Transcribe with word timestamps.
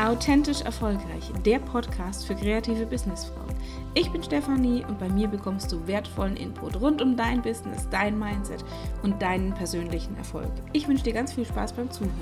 Authentisch 0.00 0.62
Erfolgreich, 0.62 1.30
der 1.44 1.58
Podcast 1.58 2.26
für 2.26 2.34
kreative 2.34 2.86
Businessfrauen. 2.86 3.54
Ich 3.94 4.10
bin 4.10 4.22
Stefanie 4.22 4.82
und 4.88 4.98
bei 4.98 5.10
mir 5.10 5.28
bekommst 5.28 5.70
du 5.70 5.86
wertvollen 5.86 6.38
Input 6.38 6.80
rund 6.80 7.02
um 7.02 7.18
dein 7.18 7.42
Business, 7.42 7.86
dein 7.90 8.18
Mindset 8.18 8.64
und 9.02 9.20
deinen 9.20 9.52
persönlichen 9.52 10.16
Erfolg. 10.16 10.50
Ich 10.72 10.88
wünsche 10.88 11.04
dir 11.04 11.12
ganz 11.12 11.34
viel 11.34 11.44
Spaß 11.44 11.74
beim 11.74 11.90
Zuhören. 11.90 12.14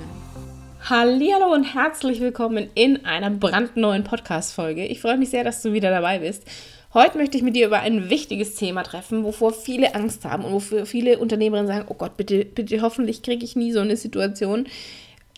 Hallo 0.89 1.53
und 1.53 1.63
herzlich 1.63 2.19
willkommen 2.19 2.69
in 2.75 3.05
einer 3.05 3.29
brandneuen 3.29 4.03
Podcast 4.03 4.53
Folge. 4.53 4.85
Ich 4.85 4.99
freue 4.99 5.17
mich 5.17 5.29
sehr, 5.29 5.45
dass 5.45 5.61
du 5.61 5.71
wieder 5.71 5.89
dabei 5.89 6.19
bist. 6.19 6.43
Heute 6.93 7.17
möchte 7.17 7.37
ich 7.37 7.43
mit 7.43 7.55
dir 7.55 7.67
über 7.67 7.79
ein 7.79 8.09
wichtiges 8.09 8.55
Thema 8.55 8.83
treffen, 8.83 9.23
wovor 9.23 9.53
viele 9.53 9.95
Angst 9.95 10.25
haben 10.25 10.43
und 10.43 10.51
wofür 10.51 10.85
viele 10.85 11.17
Unternehmerinnen 11.17 11.67
sagen, 11.67 11.85
oh 11.87 11.93
Gott, 11.93 12.17
bitte, 12.17 12.43
bitte, 12.43 12.81
hoffentlich 12.81 13.21
kriege 13.21 13.45
ich 13.45 13.55
nie 13.55 13.71
so 13.71 13.79
eine 13.79 13.95
Situation. 13.95 14.67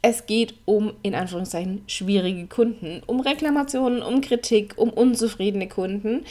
Es 0.02 0.25
geht 0.25 0.55
um, 0.65 0.93
in 1.04 1.13
Anführungszeichen, 1.13 1.84
schwierige 1.88 2.47
Kunden, 2.47 3.02
um 3.05 3.20
Reklamationen, 3.20 4.02
um 4.02 4.21
Kritik, 4.21 4.73
um 4.77 4.89
unzufriedene 4.89 5.67
Kunden. 5.67 6.25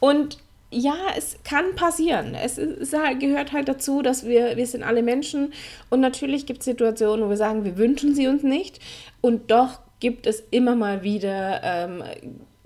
Und 0.00 0.38
ja, 0.72 0.96
es 1.16 1.36
kann 1.44 1.74
passieren. 1.76 2.34
Es, 2.34 2.58
es 2.58 2.90
gehört 2.90 3.52
halt 3.52 3.68
dazu, 3.68 4.02
dass 4.02 4.26
wir, 4.26 4.56
wir 4.56 4.66
sind 4.66 4.82
alle 4.82 5.02
Menschen 5.02 5.52
und 5.90 6.00
natürlich 6.00 6.46
gibt 6.46 6.60
es 6.60 6.64
Situationen, 6.64 7.26
wo 7.26 7.30
wir 7.30 7.36
sagen, 7.36 7.64
wir 7.64 7.76
wünschen 7.76 8.14
sie 8.14 8.26
uns 8.26 8.42
nicht 8.42 8.80
und 9.20 9.50
doch 9.50 9.80
gibt 10.00 10.26
es 10.26 10.42
immer 10.50 10.74
mal 10.74 11.02
wieder 11.02 11.60
ähm, 11.62 12.02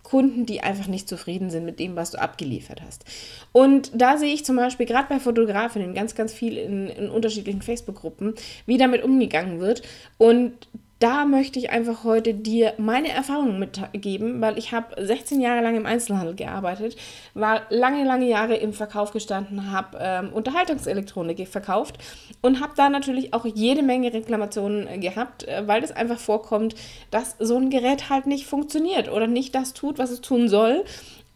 Kunden, 0.06 0.46
die 0.46 0.60
einfach 0.60 0.87
nicht 0.87 1.09
zufrieden 1.09 1.51
sind 1.51 1.65
mit 1.65 1.80
dem, 1.80 1.96
was 1.96 2.12
du 2.12 2.20
abgeliefert 2.20 2.80
hast. 2.87 3.05
Und 3.51 3.91
da 3.92 4.19
sehe 4.19 4.32
ich 4.32 4.45
zum 4.45 4.55
Beispiel 4.55 4.87
gerade 4.87 5.09
bei 5.09 5.19
Fotografinnen 5.19 5.95
ganz, 5.95 6.15
ganz 6.15 6.32
viel 6.32 6.56
in, 6.56 6.87
in 6.87 7.10
unterschiedlichen 7.10 7.60
Facebook-Gruppen, 7.60 8.34
wie 8.66 8.79
damit 8.79 9.02
umgegangen 9.02 9.59
wird. 9.59 9.82
Und 10.16 10.52
da 10.99 11.27
möchte 11.27 11.59
ich 11.59 11.71
einfach 11.71 12.05
heute 12.05 12.33
dir 12.33 12.73
meine 12.79 13.11
Erfahrungen 13.11 13.59
mitgeben, 13.59 14.41
weil 14.41 14.57
ich 14.57 14.73
habe 14.73 15.05
16 15.05 15.41
Jahre 15.41 15.63
lang 15.63 15.77
im 15.77 15.85
Einzelhandel 15.85 16.35
gearbeitet, 16.35 16.97
war 17.35 17.63
lange, 17.69 18.05
lange 18.05 18.27
Jahre 18.27 18.57
im 18.57 18.73
Verkauf 18.73 19.13
gestanden, 19.13 19.71
habe 19.71 19.99
ähm, 20.01 20.33
Unterhaltungselektronik 20.33 21.47
verkauft 21.49 21.99
und 22.41 22.61
habe 22.61 22.73
da 22.77 22.88
natürlich 22.88 23.35
auch 23.35 23.45
jede 23.45 23.83
Menge 23.83 24.15
Reklamationen 24.15 24.88
äh, 24.88 24.99
gehabt, 24.99 25.47
äh, 25.47 25.66
weil 25.66 25.85
es 25.85 25.93
einfach 25.93 26.19
vorkommt, 26.19 26.75
dass 27.10 27.37
so 27.38 27.57
ein 27.57 27.69
Gerät 27.69 28.09
halt 28.09 28.27
nicht 28.27 28.47
funktioniert 28.47 29.10
oder 29.10 29.27
nicht 29.27 29.55
das 29.55 29.75
tut, 29.75 29.99
was 29.99 30.10
es 30.10 30.23
tun 30.23 30.49
soll. 30.49 30.85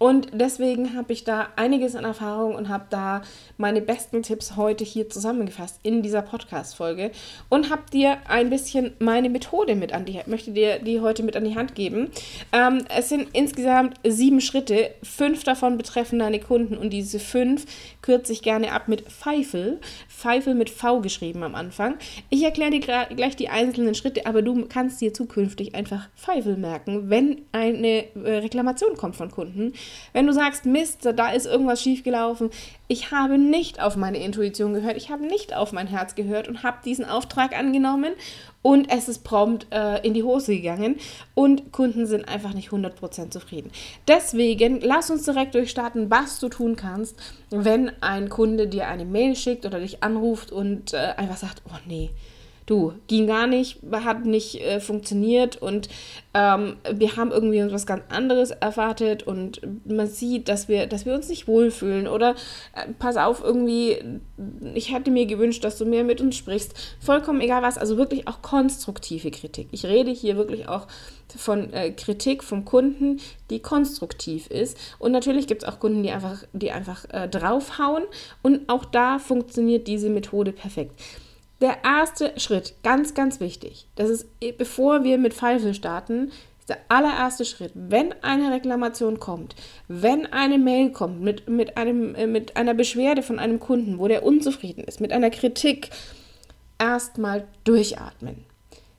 Und 0.01 0.29
deswegen 0.33 0.97
habe 0.97 1.13
ich 1.13 1.25
da 1.25 1.49
einiges 1.57 1.95
an 1.95 2.05
Erfahrung 2.05 2.55
und 2.55 2.71
habe 2.71 2.87
da 2.89 3.21
meine 3.59 3.83
besten 3.83 4.23
Tipps 4.23 4.57
heute 4.57 4.83
hier 4.83 5.11
zusammengefasst 5.11 5.79
in 5.83 6.01
dieser 6.01 6.23
Podcast-Folge 6.23 7.11
und 7.51 7.69
habe 7.69 7.83
dir 7.93 8.17
ein 8.27 8.49
bisschen 8.49 8.93
meine 8.99 9.29
Methode 9.29 9.75
mit 9.75 9.93
an 9.93 10.07
die 10.07 10.19
möchte 10.25 10.53
dir 10.53 10.79
die 10.79 11.03
heute 11.03 11.23
mit 11.23 11.37
an 11.37 11.45
die 11.45 11.55
Hand 11.55 11.75
geben. 11.75 12.09
Ähm, 12.51 12.83
es 12.89 13.11
sind 13.11 13.29
insgesamt 13.35 13.99
sieben 14.03 14.41
Schritte, 14.41 14.91
fünf 15.03 15.45
davon 15.45 15.77
betreffen 15.77 16.19
deine 16.19 16.41
Kunden 16.41 16.79
und 16.79 16.89
diese 16.95 17.19
fünf 17.19 17.67
kürze 18.01 18.33
ich 18.33 18.41
gerne 18.41 18.73
ab 18.73 18.89
mit 18.89 19.03
Pfeifel. 19.03 19.81
Pfeifel 20.09 20.55
mit 20.55 20.71
V 20.71 21.03
geschrieben 21.03 21.43
am 21.43 21.55
Anfang. 21.55 21.97
Ich 22.31 22.43
erkläre 22.43 22.71
dir 22.71 22.81
gleich 22.81 23.37
die 23.37 23.51
einzelnen 23.51 23.95
Schritte, 23.95 24.25
aber 24.25 24.41
du 24.41 24.65
kannst 24.67 25.03
dir 25.03 25.13
zukünftig 25.13 25.75
einfach 25.75 26.09
Pfeifel 26.17 26.57
merken, 26.57 27.11
wenn 27.11 27.43
eine 27.53 28.05
äh, 28.15 28.39
Reklamation 28.39 28.97
kommt 28.97 29.17
von 29.17 29.31
Kunden 29.31 29.75
wenn 30.13 30.27
du 30.27 30.33
sagst, 30.33 30.67
Mist, 30.67 31.09
da 31.15 31.31
ist 31.31 31.47
irgendwas 31.47 31.83
schiefgelaufen, 31.83 32.51
ich 32.89 33.13
habe 33.13 33.39
nicht 33.39 33.81
auf 33.81 33.97
meine 33.97 34.19
Intuition 34.19 34.75
gehört, 34.75 34.97
ich 34.97 35.11
habe 35.11 35.25
nicht 35.27 35.55
auf 35.55 35.73
mein 35.73 35.87
Herz 35.87 36.15
gehört 36.15 36.49
und 36.49 36.63
habe 36.63 36.79
diesen 36.85 37.05
Auftrag 37.05 37.57
angenommen 37.57 38.13
und 38.63 38.91
es 38.91 39.09
ist 39.09 39.25
prompt 39.25 39.67
äh, 39.71 40.05
in 40.07 40.15
die 40.15 40.23
Hose 40.23 40.57
gegangen 40.57 40.97
und 41.35 41.73
Kunden 41.73 42.07
sind 42.07 42.29
einfach 42.29 42.53
nicht 42.53 42.71
100% 42.71 43.31
zufrieden. 43.31 43.71
Deswegen 44.09 44.81
lass 44.81 45.11
uns 45.11 45.25
direkt 45.25 45.55
durchstarten, 45.55 46.11
was 46.11 46.41
du 46.41 46.49
tun 46.49 46.77
kannst, 46.77 47.17
wenn 47.51 47.91
ein 48.03 48.29
Kunde 48.29 48.67
dir 48.67 48.89
eine 48.89 49.05
Mail 49.05 49.37
schickt 49.37 49.65
oder 49.67 49.81
dich 49.81 50.03
anruft 50.03 50.53
und 50.53 50.93
äh, 50.93 51.15
einfach 51.17 51.37
sagt, 51.37 51.63
oh 51.69 51.79
nee, 51.87 52.11
du, 52.71 52.93
ging 53.09 53.27
gar 53.27 53.47
nicht, 53.47 53.79
hat 53.93 54.25
nicht 54.25 54.61
äh, 54.61 54.81
funktioniert 54.81 55.61
und 55.61 55.89
ähm, 56.33 56.77
wir 56.93 57.17
haben 57.17 57.33
irgendwie 57.33 57.61
was 57.73 57.87
ganz 57.87 58.03
anderes 58.09 58.53
erwartet 58.53 59.25
und 59.25 59.61
man 59.85 60.07
sieht, 60.07 60.49
dass 60.49 60.69
wir, 60.69 60.87
dass 60.87 61.05
wir 61.05 61.15
uns 61.15 61.29
nicht 61.29 61.49
wohlfühlen 61.49 62.07
oder 62.07 62.37
äh, 62.75 62.93
pass 62.99 63.17
auf, 63.17 63.43
irgendwie, 63.43 63.99
ich 64.75 64.95
hätte 64.95 65.11
mir 65.11 65.27
gewünscht, 65.27 65.65
dass 65.65 65.79
du 65.79 65.85
mehr 65.85 66.05
mit 66.05 66.21
uns 66.21 66.37
sprichst. 66.37 66.97
Vollkommen 67.01 67.41
egal 67.41 67.63
was, 67.63 67.77
also 67.77 67.97
wirklich 67.97 68.29
auch 68.29 68.41
konstruktive 68.43 69.33
Kritik. 69.33 69.69
Ich 69.73 69.85
rede 69.85 70.13
hier 70.13 70.37
wirklich 70.37 70.69
auch 70.69 70.87
von 71.37 71.73
äh, 71.73 71.91
Kritik 71.91 72.45
vom 72.45 72.65
Kunden, 72.65 73.21
die 73.51 73.61
konstruktiv 73.61 74.47
ist. 74.49 74.79
Und 74.99 75.13
natürlich 75.13 75.47
gibt 75.47 75.63
es 75.63 75.69
auch 75.69 75.81
Kunden, 75.81 76.03
die 76.03 76.11
einfach, 76.11 76.45
die 76.53 76.71
einfach 76.71 77.05
äh, 77.11 77.29
draufhauen. 77.29 78.05
Und 78.43 78.69
auch 78.69 78.85
da 78.85 79.19
funktioniert 79.19 79.87
diese 79.87 80.11
Methode 80.11 80.53
perfekt. 80.53 80.93
Der 81.61 81.85
erste 81.85 82.33
Schritt, 82.39 82.75
ganz, 82.83 83.13
ganz 83.15 83.39
wichtig, 83.39 83.87
das 83.97 84.09
ist, 84.09 84.27
bevor 84.57 85.05
wir 85.05 85.19
mit 85.19 85.35
Pfeife 85.35 85.75
starten, 85.75 86.33
der 86.71 86.79
allererste 86.89 87.45
Schritt, 87.45 87.73
wenn 87.75 88.15
eine 88.23 88.53
Reklamation 88.53 89.19
kommt, 89.19 89.57
wenn 89.89 90.27
eine 90.27 90.57
Mail 90.57 90.93
kommt 90.93 91.21
mit, 91.21 91.49
mit, 91.49 91.77
einem, 91.77 92.15
äh, 92.15 92.27
mit 92.27 92.57
einer 92.57 92.75
Beschwerde 92.75 93.23
von 93.23 93.39
einem 93.39 93.61
Kunden, 93.61 93.99
wo 93.99 94.09
der 94.09 94.23
unzufrieden 94.23 94.85
ist, 94.85 95.01
mit 95.01 95.13
einer 95.13 95.31
Kritik, 95.31 95.91
erstmal 96.79 97.47
durchatmen. 97.65 98.45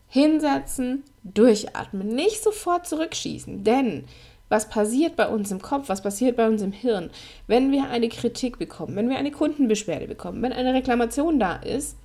Hinsetzen, 0.08 1.04
durchatmen, 1.24 2.10
nicht 2.10 2.44
sofort 2.44 2.86
zurückschießen, 2.86 3.64
denn 3.64 4.04
was 4.50 4.68
passiert 4.68 5.16
bei 5.16 5.28
uns 5.28 5.50
im 5.50 5.62
Kopf, 5.62 5.88
was 5.88 6.04
passiert 6.04 6.36
bei 6.36 6.46
uns 6.46 6.62
im 6.62 6.74
Hirn, 6.74 7.10
wenn 7.48 7.72
wir 7.72 7.90
eine 7.90 8.10
Kritik 8.10 8.60
bekommen, 8.60 8.98
wenn 8.98 9.10
wir 9.10 9.18
eine 9.18 9.32
Kundenbeschwerde 9.32 10.08
bekommen, 10.08 10.42
wenn 10.44 10.52
eine 10.52 10.74
Reklamation 10.74 11.40
da 11.40 11.56
ist, 11.56 11.96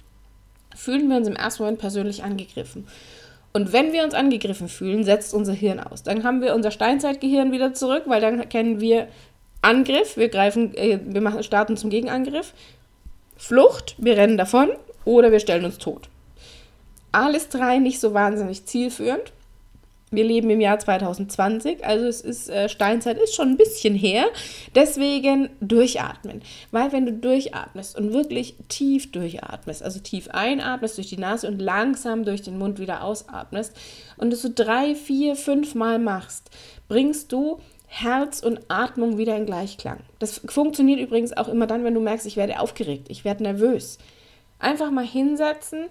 fühlen 0.77 1.09
wir 1.09 1.17
uns 1.17 1.27
im 1.27 1.37
ersten 1.37 1.63
Moment 1.63 1.81
persönlich 1.81 2.23
angegriffen. 2.23 2.87
Und 3.53 3.73
wenn 3.73 3.93
wir 3.93 4.05
uns 4.05 4.13
angegriffen 4.13 4.69
fühlen, 4.69 5.03
setzt 5.03 5.33
unser 5.33 5.55
Hirn 5.55 5.81
aus. 5.81 6.03
Dann 6.03 6.25
haben 6.25 6.43
wir 6.43 6.55
unser 6.55 6.71
Steinzeitgehirn 6.71 7.53
wieder 7.53 7.73
zurück, 7.73 8.03
weil 8.07 8.21
dann 8.21 8.49
kennen 8.49 8.81
wir 8.81 9.09
Angriff, 9.63 10.17
wir 10.17 10.29
greifen, 10.29 10.75
äh, 10.75 11.01
wir 11.03 11.23
machen, 11.23 11.43
starten 11.43 11.77
zum 11.77 11.91
Gegenangriff, 11.91 12.53
Flucht, 13.37 13.97
wir 13.99 14.17
rennen 14.17 14.37
davon 14.37 14.71
oder 15.05 15.33
wir 15.33 15.41
stellen 15.41 15.65
uns 15.65 15.79
tot. 15.79 16.09
Alles 17.13 17.49
drei 17.49 17.79
nicht 17.79 17.99
so 17.99 18.13
wahnsinnig 18.13 18.67
zielführend. 18.67 19.33
Wir 20.13 20.23
leben 20.23 20.51
im 20.51 20.61
Jahr 20.61 20.79
2020, 20.79 21.85
also 21.85 22.07
es 22.07 22.21
ist 22.21 22.49
äh, 22.49 22.69
Steinzeit 22.69 23.19
ist 23.19 23.35
schon 23.35 23.49
ein 23.49 23.57
bisschen 23.57 23.97
her. 23.97 24.27
Deswegen 24.77 25.51
durchatmen, 25.61 26.43
weil 26.71 26.93
wenn 26.93 27.07
du 27.07 27.13
durchatmest 27.13 27.99
und 27.99 28.13
wirklich 28.13 28.55
tief 28.69 29.11
durchatmest, 29.11 29.83
also 29.83 29.99
tief 29.99 30.29
einatmest 30.31 30.97
durch 30.97 31.09
die 31.09 31.19
Nase 31.19 31.49
und 31.49 31.61
langsam 31.61 32.25
durch 32.25 32.43
den 32.43 32.57
Mund 32.57 32.79
wieder 32.79 33.03
ausatmest 33.03 33.77
und 34.17 34.33
das 34.33 34.43
so 34.43 34.49
drei, 34.55 34.95
vier, 34.95 35.35
fünf 35.35 35.75
Mal 35.75 35.99
machst, 35.99 36.51
bringst 36.87 37.33
du 37.33 37.59
Herz 37.89 38.41
und 38.41 38.61
Atmung 38.69 39.19
wieder 39.19 39.37
in 39.37 39.47
Gleichklang. 39.47 39.99
Das 40.21 40.41
funktioniert 40.47 41.01
übrigens 41.01 41.37
auch 41.37 41.49
immer 41.49 41.67
dann, 41.67 41.83
wenn 41.83 41.95
du 41.95 42.01
merkst, 42.01 42.27
ich 42.27 42.37
werde 42.37 42.61
aufgeregt, 42.61 43.07
ich 43.09 43.25
werde 43.25 43.43
nervös. 43.43 43.99
Einfach 44.61 44.93
mal 44.93 45.07
hinsetzen, 45.07 45.87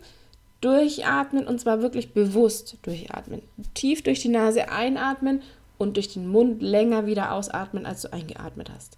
durchatmen 0.61 1.47
und 1.47 1.59
zwar 1.59 1.81
wirklich 1.81 2.13
bewusst 2.13 2.77
durchatmen. 2.81 3.41
Tief 3.73 4.01
durch 4.01 4.21
die 4.21 4.29
Nase 4.29 4.69
einatmen 4.69 5.41
und 5.77 5.97
durch 5.97 6.13
den 6.13 6.27
Mund 6.27 6.61
länger 6.61 7.05
wieder 7.05 7.33
ausatmen, 7.33 7.85
als 7.85 8.01
du 8.01 8.13
eingeatmet 8.13 8.69
hast. 8.73 8.97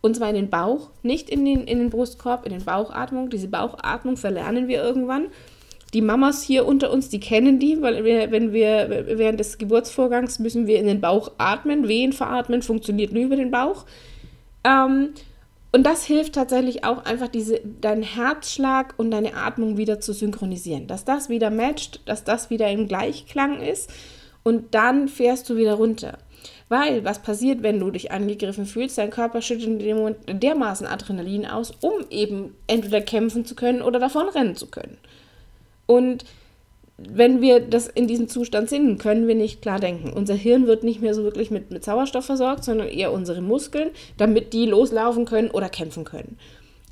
Und 0.00 0.16
zwar 0.16 0.28
in 0.28 0.34
den 0.34 0.50
Bauch, 0.50 0.90
nicht 1.02 1.30
in 1.30 1.44
den, 1.44 1.64
in 1.64 1.78
den 1.78 1.90
Brustkorb, 1.90 2.44
in 2.44 2.52
den 2.52 2.64
Bauchatmung. 2.64 3.30
Diese 3.30 3.48
Bauchatmung 3.48 4.16
verlernen 4.16 4.68
wir 4.68 4.82
irgendwann. 4.82 5.28
Die 5.94 6.02
Mamas 6.02 6.42
hier 6.42 6.66
unter 6.66 6.92
uns, 6.92 7.08
die 7.08 7.20
kennen 7.20 7.58
die, 7.58 7.80
weil 7.80 8.04
wir, 8.04 8.30
wenn 8.30 8.52
wir 8.52 9.06
während 9.16 9.40
des 9.40 9.58
Geburtsvorgangs 9.58 10.40
müssen 10.40 10.66
wir 10.66 10.78
in 10.78 10.86
den 10.86 11.00
Bauch 11.00 11.30
atmen. 11.38 11.88
Wehen 11.88 12.12
veratmen 12.12 12.62
funktioniert 12.62 13.12
nur 13.12 13.22
über 13.22 13.36
den 13.36 13.50
Bauch. 13.50 13.86
Ähm, 14.64 15.10
und 15.74 15.82
das 15.82 16.04
hilft 16.04 16.36
tatsächlich 16.36 16.84
auch 16.84 17.04
einfach, 17.04 17.26
diese, 17.26 17.58
deinen 17.80 18.04
Herzschlag 18.04 18.94
und 18.96 19.10
deine 19.10 19.34
Atmung 19.34 19.76
wieder 19.76 19.98
zu 19.98 20.12
synchronisieren. 20.12 20.86
Dass 20.86 21.04
das 21.04 21.28
wieder 21.28 21.50
matcht, 21.50 22.00
dass 22.06 22.22
das 22.22 22.48
wieder 22.48 22.70
im 22.70 22.86
Gleichklang 22.86 23.60
ist 23.60 23.90
und 24.44 24.76
dann 24.76 25.08
fährst 25.08 25.50
du 25.50 25.56
wieder 25.56 25.74
runter. 25.74 26.18
Weil, 26.68 27.04
was 27.04 27.18
passiert, 27.18 27.64
wenn 27.64 27.80
du 27.80 27.90
dich 27.90 28.12
angegriffen 28.12 28.66
fühlst? 28.66 28.98
Dein 28.98 29.10
Körper 29.10 29.42
schüttet 29.42 29.66
in 29.66 29.80
dem 29.80 29.96
Moment 29.96 30.18
dermaßen 30.28 30.86
Adrenalin 30.86 31.44
aus, 31.44 31.72
um 31.80 32.04
eben 32.08 32.54
entweder 32.68 33.00
kämpfen 33.00 33.44
zu 33.44 33.56
können 33.56 33.82
oder 33.82 33.98
davonrennen 33.98 34.54
zu 34.54 34.68
können. 34.68 34.96
Und 35.86 36.24
wenn 36.96 37.40
wir 37.40 37.60
das 37.60 37.88
in 37.88 38.06
diesem 38.06 38.28
Zustand 38.28 38.68
sind, 38.70 38.98
können 38.98 39.26
wir 39.26 39.34
nicht 39.34 39.62
klar 39.62 39.80
denken. 39.80 40.12
Unser 40.12 40.34
Hirn 40.34 40.66
wird 40.66 40.84
nicht 40.84 41.02
mehr 41.02 41.14
so 41.14 41.24
wirklich 41.24 41.50
mit, 41.50 41.70
mit 41.70 41.84
Sauerstoff 41.84 42.26
versorgt, 42.26 42.64
sondern 42.64 42.88
eher 42.88 43.12
unsere 43.12 43.40
Muskeln, 43.40 43.90
damit 44.16 44.52
die 44.52 44.66
loslaufen 44.66 45.24
können 45.24 45.50
oder 45.50 45.68
kämpfen 45.68 46.04
können. 46.04 46.38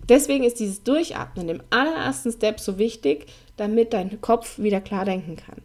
Deswegen 0.09 0.43
ist 0.43 0.59
dieses 0.59 0.83
Durchatmen 0.83 1.49
im 1.49 1.63
allerersten 1.71 2.33
Step 2.33 2.59
so 2.59 2.79
wichtig, 2.79 3.27
damit 3.57 3.93
dein 3.93 4.21
Kopf 4.21 4.59
wieder 4.59 4.81
klar 4.81 5.05
denken 5.05 5.37
kann. 5.37 5.63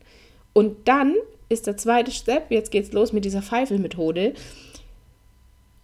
Und 0.54 0.88
dann 0.88 1.16
ist 1.50 1.66
der 1.66 1.78
zweite 1.78 2.12
Step. 2.12 2.52
Jetzt 2.52 2.72
geht's 2.72 2.92
los 2.92 3.14
mit 3.14 3.26
dieser 3.26 3.42
Pfeifel-Methode. 3.42 4.34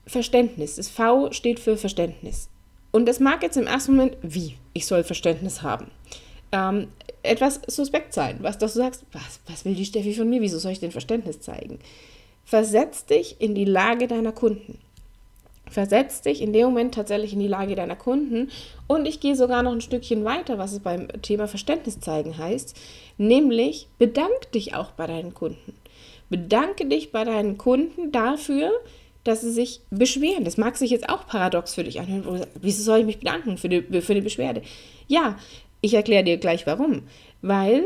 Verständnis. 0.05 0.75
Das 0.75 0.89
V 0.89 1.31
steht 1.31 1.59
für 1.59 1.77
Verständnis. 1.77 2.49
Und 2.91 3.07
das 3.07 3.19
mag 3.19 3.41
jetzt 3.41 3.57
im 3.57 3.65
ersten 3.65 3.95
Moment, 3.95 4.17
wie? 4.21 4.57
Ich 4.73 4.85
soll 4.85 5.03
Verständnis 5.03 5.63
haben. 5.63 5.89
Ähm, 6.53 6.87
etwas 7.23 7.61
suspekt 7.67 8.13
sein, 8.13 8.37
was 8.41 8.57
dass 8.57 8.73
du 8.73 8.79
sagst, 8.79 9.03
was, 9.11 9.39
was 9.47 9.65
will 9.65 9.75
die 9.75 9.85
Steffi 9.85 10.13
von 10.13 10.29
mir? 10.29 10.41
Wieso 10.41 10.59
soll 10.59 10.71
ich 10.71 10.79
denn 10.79 10.91
Verständnis 10.91 11.41
zeigen? 11.41 11.79
Versetz 12.45 13.05
dich 13.05 13.41
in 13.41 13.55
die 13.55 13.65
Lage 13.65 14.07
deiner 14.07 14.31
Kunden. 14.31 14.77
Versetz 15.69 16.21
dich 16.21 16.41
in 16.41 16.53
dem 16.53 16.65
Moment 16.65 16.93
tatsächlich 16.93 17.33
in 17.33 17.39
die 17.39 17.47
Lage 17.47 17.75
deiner 17.75 17.95
Kunden. 17.95 18.51
Und 18.85 19.07
ich 19.07 19.19
gehe 19.19 19.35
sogar 19.35 19.63
noch 19.63 19.71
ein 19.71 19.81
Stückchen 19.81 20.23
weiter, 20.23 20.59
was 20.59 20.73
es 20.73 20.79
beim 20.79 21.07
Thema 21.23 21.47
Verständnis 21.47 21.99
zeigen 21.99 22.37
heißt, 22.37 22.77
nämlich 23.17 23.87
bedank 23.97 24.51
dich 24.53 24.75
auch 24.75 24.91
bei 24.91 25.07
deinen 25.07 25.33
Kunden. 25.33 25.73
Bedanke 26.29 26.85
dich 26.85 27.11
bei 27.11 27.23
deinen 27.23 27.57
Kunden 27.57 28.11
dafür, 28.11 28.71
dass 29.23 29.41
sie 29.41 29.51
sich 29.51 29.79
beschweren. 29.89 30.43
Das 30.43 30.57
mag 30.57 30.75
sich 30.77 30.91
jetzt 30.91 31.09
auch 31.09 31.25
paradox 31.25 31.73
für 31.73 31.83
dich 31.83 31.99
anhören. 31.99 32.45
Wieso 32.61 32.83
soll 32.83 32.99
ich 32.99 33.05
mich 33.05 33.19
bedanken 33.19 33.57
für 33.57 33.69
die, 33.69 34.01
für 34.01 34.13
die 34.13 34.21
Beschwerde? 34.21 34.61
Ja, 35.07 35.37
ich 35.83 35.93
erkläre 35.93 36.23
dir 36.23 36.37
gleich 36.37 36.65
warum. 36.65 37.03
Weil 37.41 37.83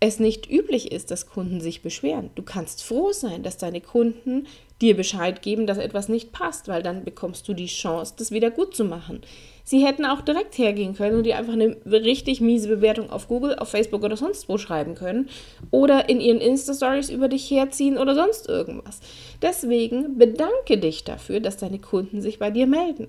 es 0.00 0.20
nicht 0.20 0.50
üblich 0.50 0.92
ist, 0.92 1.10
dass 1.10 1.26
Kunden 1.26 1.60
sich 1.60 1.82
beschweren. 1.82 2.30
Du 2.34 2.42
kannst 2.42 2.84
froh 2.84 3.12
sein, 3.12 3.42
dass 3.42 3.56
deine 3.56 3.80
Kunden 3.80 4.46
dir 4.80 4.94
Bescheid 4.96 5.40
geben, 5.40 5.66
dass 5.66 5.78
etwas 5.78 6.08
nicht 6.08 6.30
passt, 6.30 6.68
weil 6.68 6.82
dann 6.82 7.04
bekommst 7.04 7.48
du 7.48 7.54
die 7.54 7.66
Chance, 7.66 8.14
das 8.16 8.30
wieder 8.30 8.50
gut 8.50 8.76
zu 8.76 8.84
machen. 8.84 9.22
Sie 9.64 9.84
hätten 9.84 10.04
auch 10.04 10.20
direkt 10.20 10.58
hergehen 10.58 10.94
können 10.94 11.16
und 11.16 11.24
dir 11.24 11.38
einfach 11.38 11.54
eine 11.54 11.76
richtig 11.86 12.40
miese 12.40 12.68
Bewertung 12.68 13.10
auf 13.10 13.28
Google, 13.28 13.56
auf 13.56 13.70
Facebook 13.70 14.02
oder 14.04 14.16
sonst 14.16 14.48
wo 14.48 14.58
schreiben 14.58 14.94
können 14.94 15.28
oder 15.70 16.08
in 16.08 16.20
ihren 16.20 16.40
Insta-Stories 16.40 17.08
über 17.08 17.28
dich 17.28 17.50
herziehen 17.50 17.96
oder 17.96 18.14
sonst 18.14 18.48
irgendwas. 18.48 19.00
Deswegen 19.40 20.18
bedanke 20.18 20.76
dich 20.76 21.04
dafür, 21.04 21.40
dass 21.40 21.56
deine 21.56 21.78
Kunden 21.78 22.20
sich 22.20 22.38
bei 22.38 22.50
dir 22.50 22.66
melden. 22.66 23.08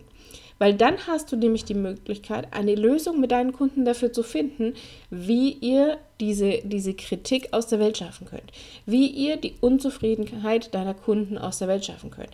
Weil 0.58 0.74
dann 0.74 0.96
hast 1.08 1.32
du 1.32 1.36
nämlich 1.36 1.66
die 1.66 1.74
Möglichkeit, 1.74 2.48
eine 2.52 2.76
Lösung 2.76 3.20
mit 3.20 3.32
deinen 3.32 3.52
Kunden 3.52 3.84
dafür 3.84 4.14
zu 4.14 4.24
finden, 4.24 4.74
wie 5.10 5.52
ihr 5.52 5.98
diese, 6.22 6.60
diese 6.64 6.94
Kritik 6.94 7.50
aus 7.52 7.68
der 7.68 7.80
Welt 7.80 7.98
schaffen 7.98 8.26
könnt. 8.28 8.52
Wie 8.86 9.08
ihr 9.08 9.36
die 9.38 9.56
Unzufriedenheit 9.60 10.74
deiner 10.74 10.94
Kunden 10.94 11.38
aus 11.38 11.60
der 11.60 11.68
Welt 11.68 11.86
schaffen 11.86 12.12
könnt. 12.12 12.32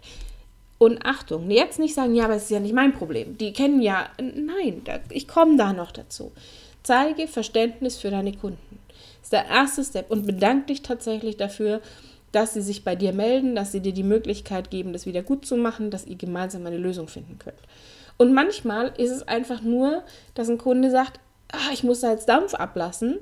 Und 0.77 1.05
Achtung, 1.05 1.49
jetzt 1.49 1.79
nicht 1.79 1.93
sagen, 1.93 2.15
ja, 2.15 2.25
aber 2.25 2.35
es 2.35 2.43
ist 2.43 2.51
ja 2.51 2.59
nicht 2.59 2.73
mein 2.73 2.93
Problem. 2.93 3.37
Die 3.37 3.53
kennen 3.53 3.81
ja, 3.81 4.09
nein, 4.19 4.81
ich 5.09 5.27
komme 5.27 5.57
da 5.57 5.73
noch 5.73 5.91
dazu. 5.91 6.31
Zeige 6.83 7.27
Verständnis 7.27 7.97
für 7.97 8.09
deine 8.09 8.33
Kunden. 8.33 8.79
Das 8.87 9.25
ist 9.25 9.33
der 9.33 9.45
erste 9.45 9.83
Step 9.83 10.09
und 10.09 10.25
bedanke 10.25 10.67
dich 10.67 10.81
tatsächlich 10.81 11.37
dafür, 11.37 11.81
dass 12.31 12.53
sie 12.53 12.61
sich 12.61 12.83
bei 12.83 12.95
dir 12.95 13.13
melden, 13.13 13.55
dass 13.55 13.71
sie 13.71 13.81
dir 13.81 13.93
die 13.93 14.03
Möglichkeit 14.03 14.71
geben, 14.71 14.93
das 14.93 15.05
wieder 15.05 15.21
gut 15.21 15.45
zu 15.45 15.57
machen, 15.57 15.91
dass 15.91 16.07
ihr 16.07 16.15
gemeinsam 16.15 16.65
eine 16.65 16.77
Lösung 16.77 17.07
finden 17.07 17.37
könnt. 17.37 17.59
Und 18.21 18.33
manchmal 18.33 18.93
ist 18.99 19.09
es 19.09 19.27
einfach 19.27 19.63
nur, 19.63 20.03
dass 20.35 20.47
ein 20.47 20.59
Kunde 20.59 20.91
sagt, 20.91 21.19
ach, 21.51 21.71
ich 21.73 21.83
muss 21.83 22.01
da 22.01 22.11
jetzt 22.11 22.29
Dampf 22.29 22.53
ablassen 22.53 23.17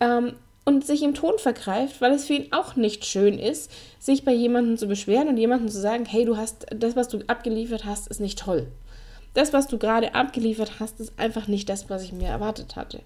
ähm, 0.00 0.36
und 0.64 0.86
sich 0.86 1.02
im 1.02 1.12
Ton 1.12 1.38
vergreift, 1.38 2.00
weil 2.00 2.12
es 2.12 2.24
für 2.24 2.32
ihn 2.32 2.50
auch 2.52 2.74
nicht 2.74 3.04
schön 3.04 3.38
ist, 3.38 3.70
sich 3.98 4.24
bei 4.24 4.32
jemandem 4.32 4.78
zu 4.78 4.88
beschweren 4.88 5.28
und 5.28 5.36
jemandem 5.36 5.68
zu 5.68 5.78
sagen, 5.78 6.06
hey, 6.06 6.24
du 6.24 6.38
hast 6.38 6.64
das, 6.74 6.96
was 6.96 7.08
du 7.08 7.18
abgeliefert 7.26 7.84
hast, 7.84 8.08
ist 8.08 8.22
nicht 8.22 8.38
toll. 8.38 8.68
Das, 9.34 9.52
was 9.52 9.66
du 9.66 9.76
gerade 9.76 10.14
abgeliefert 10.14 10.80
hast, 10.80 10.98
ist 10.98 11.18
einfach 11.18 11.46
nicht 11.46 11.68
das, 11.68 11.90
was 11.90 12.02
ich 12.02 12.14
mir 12.14 12.28
erwartet 12.28 12.74
hatte. 12.74 13.02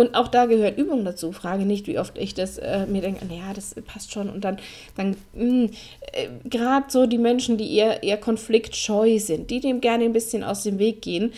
Und 0.00 0.14
auch 0.14 0.28
da 0.28 0.46
gehört 0.46 0.78
Übung 0.78 1.04
dazu. 1.04 1.30
Frage 1.30 1.66
nicht, 1.66 1.86
wie 1.86 1.98
oft 1.98 2.16
ich 2.16 2.32
das 2.32 2.56
äh, 2.56 2.86
mir 2.86 3.02
denke, 3.02 3.26
naja, 3.26 3.52
das 3.54 3.74
passt 3.86 4.14
schon. 4.14 4.30
Und 4.30 4.44
dann, 4.44 4.56
dann 4.96 5.14
äh, 5.34 6.28
gerade 6.46 6.86
so 6.88 7.04
die 7.04 7.18
Menschen, 7.18 7.58
die 7.58 7.76
eher, 7.76 8.02
eher 8.02 8.16
konfliktscheu 8.16 9.18
sind, 9.18 9.50
die 9.50 9.60
dem 9.60 9.82
gerne 9.82 10.04
ein 10.04 10.14
bisschen 10.14 10.42
aus 10.42 10.62
dem 10.62 10.78
Weg 10.78 11.02
gehen, 11.02 11.34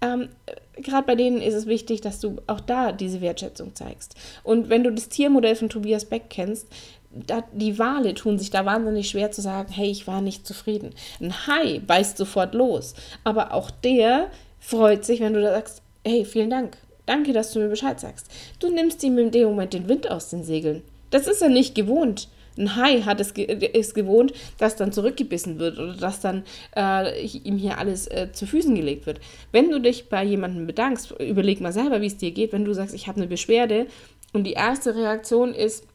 ähm, 0.00 0.28
gerade 0.76 1.06
bei 1.06 1.14
denen 1.14 1.40
ist 1.40 1.54
es 1.54 1.66
wichtig, 1.66 2.00
dass 2.00 2.18
du 2.18 2.38
auch 2.48 2.58
da 2.58 2.90
diese 2.90 3.20
Wertschätzung 3.20 3.76
zeigst. 3.76 4.16
Und 4.42 4.70
wenn 4.70 4.82
du 4.82 4.90
das 4.90 5.08
Tiermodell 5.08 5.54
von 5.54 5.68
Tobias 5.68 6.04
Beck 6.04 6.24
kennst, 6.30 6.66
da, 7.12 7.44
die 7.52 7.78
Wale 7.78 8.14
tun 8.14 8.40
sich 8.40 8.50
da 8.50 8.64
wahnsinnig 8.64 9.08
schwer 9.08 9.30
zu 9.30 9.40
sagen, 9.40 9.72
hey, 9.72 9.88
ich 9.88 10.08
war 10.08 10.20
nicht 10.20 10.48
zufrieden. 10.48 10.96
Ein 11.20 11.46
Hai 11.46 11.78
beißt 11.86 12.16
sofort 12.16 12.56
los. 12.56 12.94
Aber 13.22 13.54
auch 13.54 13.70
der 13.70 14.32
freut 14.58 15.04
sich, 15.04 15.20
wenn 15.20 15.34
du 15.34 15.40
da 15.40 15.52
sagst, 15.52 15.82
hey, 16.04 16.24
vielen 16.24 16.50
Dank. 16.50 16.76
Danke, 17.06 17.32
dass 17.32 17.52
du 17.52 17.60
mir 17.60 17.68
Bescheid 17.68 17.98
sagst. 17.98 18.26
Du 18.58 18.68
nimmst 18.68 19.02
ihm 19.02 19.18
in 19.18 19.30
dem 19.30 19.48
Moment 19.48 19.72
den 19.72 19.88
Wind 19.88 20.10
aus 20.10 20.30
den 20.30 20.44
Segeln. 20.44 20.82
Das 21.10 21.26
ist 21.26 21.42
er 21.42 21.48
nicht 21.48 21.74
gewohnt. 21.74 22.28
Ein 22.58 22.76
Hai 22.76 23.02
hat 23.02 23.20
es 23.20 23.30
ist 23.30 23.94
gewohnt, 23.94 24.32
dass 24.58 24.76
dann 24.76 24.92
zurückgebissen 24.92 25.58
wird 25.58 25.78
oder 25.78 25.94
dass 25.94 26.20
dann 26.20 26.44
äh, 26.76 27.24
ihm 27.24 27.56
hier 27.56 27.78
alles 27.78 28.06
äh, 28.08 28.28
zu 28.32 28.46
Füßen 28.46 28.74
gelegt 28.74 29.06
wird. 29.06 29.20
Wenn 29.52 29.70
du 29.70 29.80
dich 29.80 30.08
bei 30.08 30.22
jemandem 30.24 30.66
bedankst, 30.66 31.12
überleg 31.20 31.60
mal 31.60 31.72
selber, 31.72 32.00
wie 32.00 32.06
es 32.06 32.16
dir 32.16 32.32
geht, 32.32 32.52
wenn 32.52 32.64
du 32.64 32.74
sagst, 32.74 32.94
ich 32.94 33.06
habe 33.06 33.18
eine 33.18 33.28
Beschwerde 33.28 33.86
und 34.32 34.44
die 34.44 34.52
erste 34.52 34.94
Reaktion 34.94 35.54
ist 35.54 35.86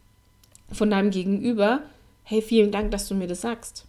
von 0.72 0.90
deinem 0.90 1.12
Gegenüber, 1.12 1.82
hey, 2.24 2.42
vielen 2.42 2.72
Dank, 2.72 2.92
dass 2.92 3.08
du 3.08 3.16
mir 3.16 3.28
das 3.28 3.42
sagst. 3.42 3.86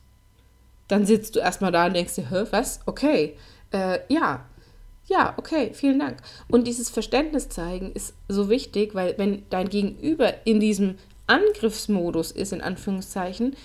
Dann 0.88 1.06
sitzt 1.06 1.36
du 1.36 1.40
erstmal 1.40 1.72
da 1.72 1.86
und 1.86 1.96
denkst 1.96 2.16
dir, 2.16 2.30
hä, 2.30 2.44
was? 2.50 2.80
Okay. 2.86 3.36
Äh, 3.72 4.00
ja, 4.08 4.44
ja, 5.06 5.34
okay, 5.36 5.70
vielen 5.72 5.98
Dank. 5.98 6.18
Und 6.48 6.66
dieses 6.66 6.90
Verständnis 6.90 7.48
zeigen 7.48 7.92
ist 7.92 8.14
so 8.28 8.48
wichtig, 8.48 8.94
weil 8.94 9.16
wenn 9.18 9.44
dein 9.50 9.68
Gegenüber 9.68 10.34
in 10.44 10.60
diesem 10.60 10.96
Angriffsmodus 11.26 12.32
ist, 12.32 12.52
in 12.52 12.60
Anführungszeichen, 12.60 13.56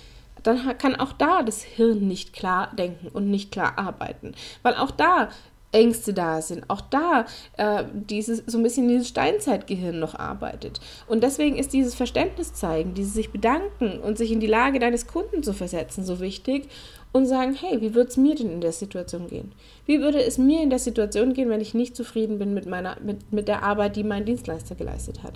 dann 0.42 0.76
kann 0.78 0.96
auch 0.96 1.12
da 1.12 1.42
das 1.42 1.62
Hirn 1.62 2.08
nicht 2.08 2.32
klar 2.32 2.72
denken 2.76 3.08
und 3.08 3.30
nicht 3.30 3.52
klar 3.52 3.78
arbeiten. 3.78 4.34
Weil 4.62 4.74
auch 4.74 4.90
da 4.90 5.28
Ängste 5.72 6.12
da 6.12 6.42
sind, 6.42 6.68
auch 6.68 6.82
da 6.82 7.24
äh, 7.56 7.84
dieses, 7.92 8.42
so 8.46 8.58
ein 8.58 8.62
bisschen 8.62 8.88
dieses 8.88 9.08
Steinzeitgehirn 9.08 9.98
noch 9.98 10.14
arbeitet. 10.14 10.80
Und 11.06 11.22
deswegen 11.22 11.56
ist 11.56 11.72
dieses 11.72 11.94
Verständnis 11.94 12.52
zeigen, 12.52 12.94
dieses 12.94 13.14
sich 13.14 13.30
bedanken 13.30 13.98
und 13.98 14.18
sich 14.18 14.32
in 14.32 14.40
die 14.40 14.46
Lage 14.46 14.78
deines 14.78 15.06
Kunden 15.06 15.42
zu 15.42 15.54
versetzen 15.54 16.04
so 16.04 16.20
wichtig 16.20 16.68
und 17.12 17.26
sagen, 17.26 17.54
hey, 17.54 17.80
wie 17.80 17.94
würde 17.94 18.08
es 18.08 18.16
mir 18.16 18.34
denn 18.34 18.50
in 18.50 18.60
der 18.60 18.72
Situation 18.72 19.28
gehen? 19.28 19.52
Wie 19.84 20.00
würde 20.00 20.22
es 20.22 20.38
mir 20.38 20.62
in 20.62 20.70
der 20.70 20.78
Situation 20.78 21.34
gehen, 21.34 21.50
wenn 21.50 21.60
ich 21.60 21.74
nicht 21.74 21.94
zufrieden 21.94 22.38
bin 22.38 22.54
mit, 22.54 22.66
meiner, 22.66 22.96
mit, 23.02 23.32
mit 23.32 23.48
der 23.48 23.62
Arbeit, 23.62 23.96
die 23.96 24.04
mein 24.04 24.24
Dienstleister 24.24 24.74
geleistet 24.74 25.22
hat? 25.22 25.34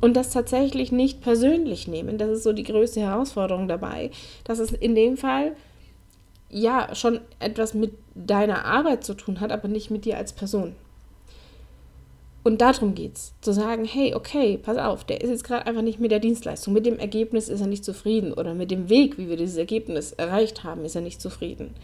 Und 0.00 0.16
das 0.16 0.30
tatsächlich 0.30 0.92
nicht 0.92 1.20
persönlich 1.20 1.86
nehmen, 1.86 2.16
das 2.16 2.30
ist 2.30 2.42
so 2.42 2.54
die 2.54 2.62
größte 2.62 3.00
Herausforderung 3.00 3.68
dabei, 3.68 4.10
dass 4.44 4.58
es 4.58 4.72
in 4.72 4.94
dem 4.94 5.18
Fall 5.18 5.52
ja 6.48 6.94
schon 6.94 7.20
etwas 7.38 7.74
mit 7.74 7.92
deiner 8.14 8.64
Arbeit 8.64 9.04
zu 9.04 9.14
tun 9.14 9.40
hat, 9.40 9.52
aber 9.52 9.68
nicht 9.68 9.90
mit 9.90 10.06
dir 10.06 10.16
als 10.16 10.32
Person. 10.32 10.74
Und 12.42 12.62
darum 12.62 12.94
geht 12.94 13.16
es, 13.16 13.34
zu 13.42 13.52
sagen, 13.52 13.84
hey, 13.84 14.14
okay, 14.14 14.58
pass 14.58 14.78
auf, 14.78 15.04
der 15.04 15.20
ist 15.20 15.28
jetzt 15.28 15.44
gerade 15.44 15.66
einfach 15.66 15.82
nicht 15.82 16.00
mit 16.00 16.10
der 16.10 16.20
Dienstleistung, 16.20 16.72
mit 16.72 16.86
dem 16.86 16.98
Ergebnis 16.98 17.48
ist 17.48 17.60
er 17.60 17.66
nicht 17.66 17.84
zufrieden 17.84 18.32
oder 18.32 18.54
mit 18.54 18.70
dem 18.70 18.88
Weg, 18.88 19.18
wie 19.18 19.28
wir 19.28 19.36
dieses 19.36 19.56
Ergebnis 19.56 20.12
erreicht 20.12 20.64
haben, 20.64 20.84
ist 20.84 20.94
er 20.94 21.02
nicht 21.02 21.20
zufrieden. 21.20 21.74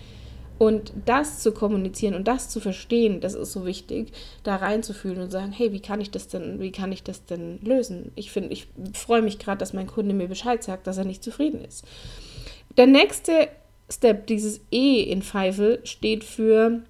Und 0.58 0.94
das 1.04 1.40
zu 1.40 1.52
kommunizieren 1.52 2.14
und 2.14 2.26
das 2.26 2.48
zu 2.48 2.60
verstehen, 2.60 3.20
das 3.20 3.34
ist 3.34 3.52
so 3.52 3.66
wichtig, 3.66 4.12
da 4.42 4.56
reinzufühlen 4.56 5.20
und 5.20 5.30
sagen, 5.30 5.52
hey, 5.52 5.72
wie 5.72 5.80
kann 5.80 6.00
ich 6.00 6.10
das 6.10 6.28
denn, 6.28 6.60
wie 6.60 6.72
kann 6.72 6.92
ich 6.92 7.02
das 7.02 7.26
denn 7.26 7.58
lösen? 7.62 8.10
Ich 8.14 8.30
finde, 8.30 8.54
ich 8.54 8.66
freue 8.94 9.20
mich 9.20 9.38
gerade, 9.38 9.58
dass 9.58 9.74
mein 9.74 9.86
Kunde 9.86 10.14
mir 10.14 10.28
Bescheid 10.28 10.64
sagt, 10.64 10.86
dass 10.86 10.96
er 10.96 11.04
nicht 11.04 11.22
zufrieden 11.22 11.62
ist. 11.62 11.84
Der 12.78 12.86
nächste 12.86 13.48
Step, 13.90 14.26
dieses 14.26 14.60
E 14.70 15.02
in 15.02 15.20
Pfeifel, 15.20 15.80
steht 15.84 16.24
für 16.24 16.80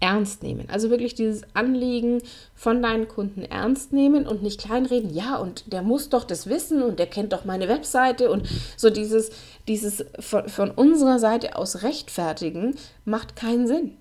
ernst 0.00 0.42
nehmen. 0.42 0.66
Also 0.70 0.90
wirklich 0.90 1.14
dieses 1.14 1.42
Anliegen 1.54 2.22
von 2.54 2.82
deinen 2.82 3.06
Kunden 3.06 3.42
ernst 3.42 3.92
nehmen 3.92 4.26
und 4.26 4.42
nicht 4.42 4.60
kleinreden. 4.60 5.14
Ja, 5.14 5.36
und 5.36 5.72
der 5.72 5.82
muss 5.82 6.08
doch 6.08 6.24
das 6.24 6.48
wissen 6.48 6.82
und 6.82 6.98
der 6.98 7.06
kennt 7.06 7.32
doch 7.32 7.44
meine 7.44 7.68
Webseite 7.68 8.30
und 8.30 8.48
so 8.76 8.90
dieses, 8.90 9.30
dieses 9.68 10.04
von, 10.18 10.48
von 10.48 10.70
unserer 10.70 11.18
Seite 11.18 11.56
aus 11.56 11.82
rechtfertigen 11.82 12.74
macht 13.04 13.36
keinen 13.36 13.66
Sinn. 13.66 13.96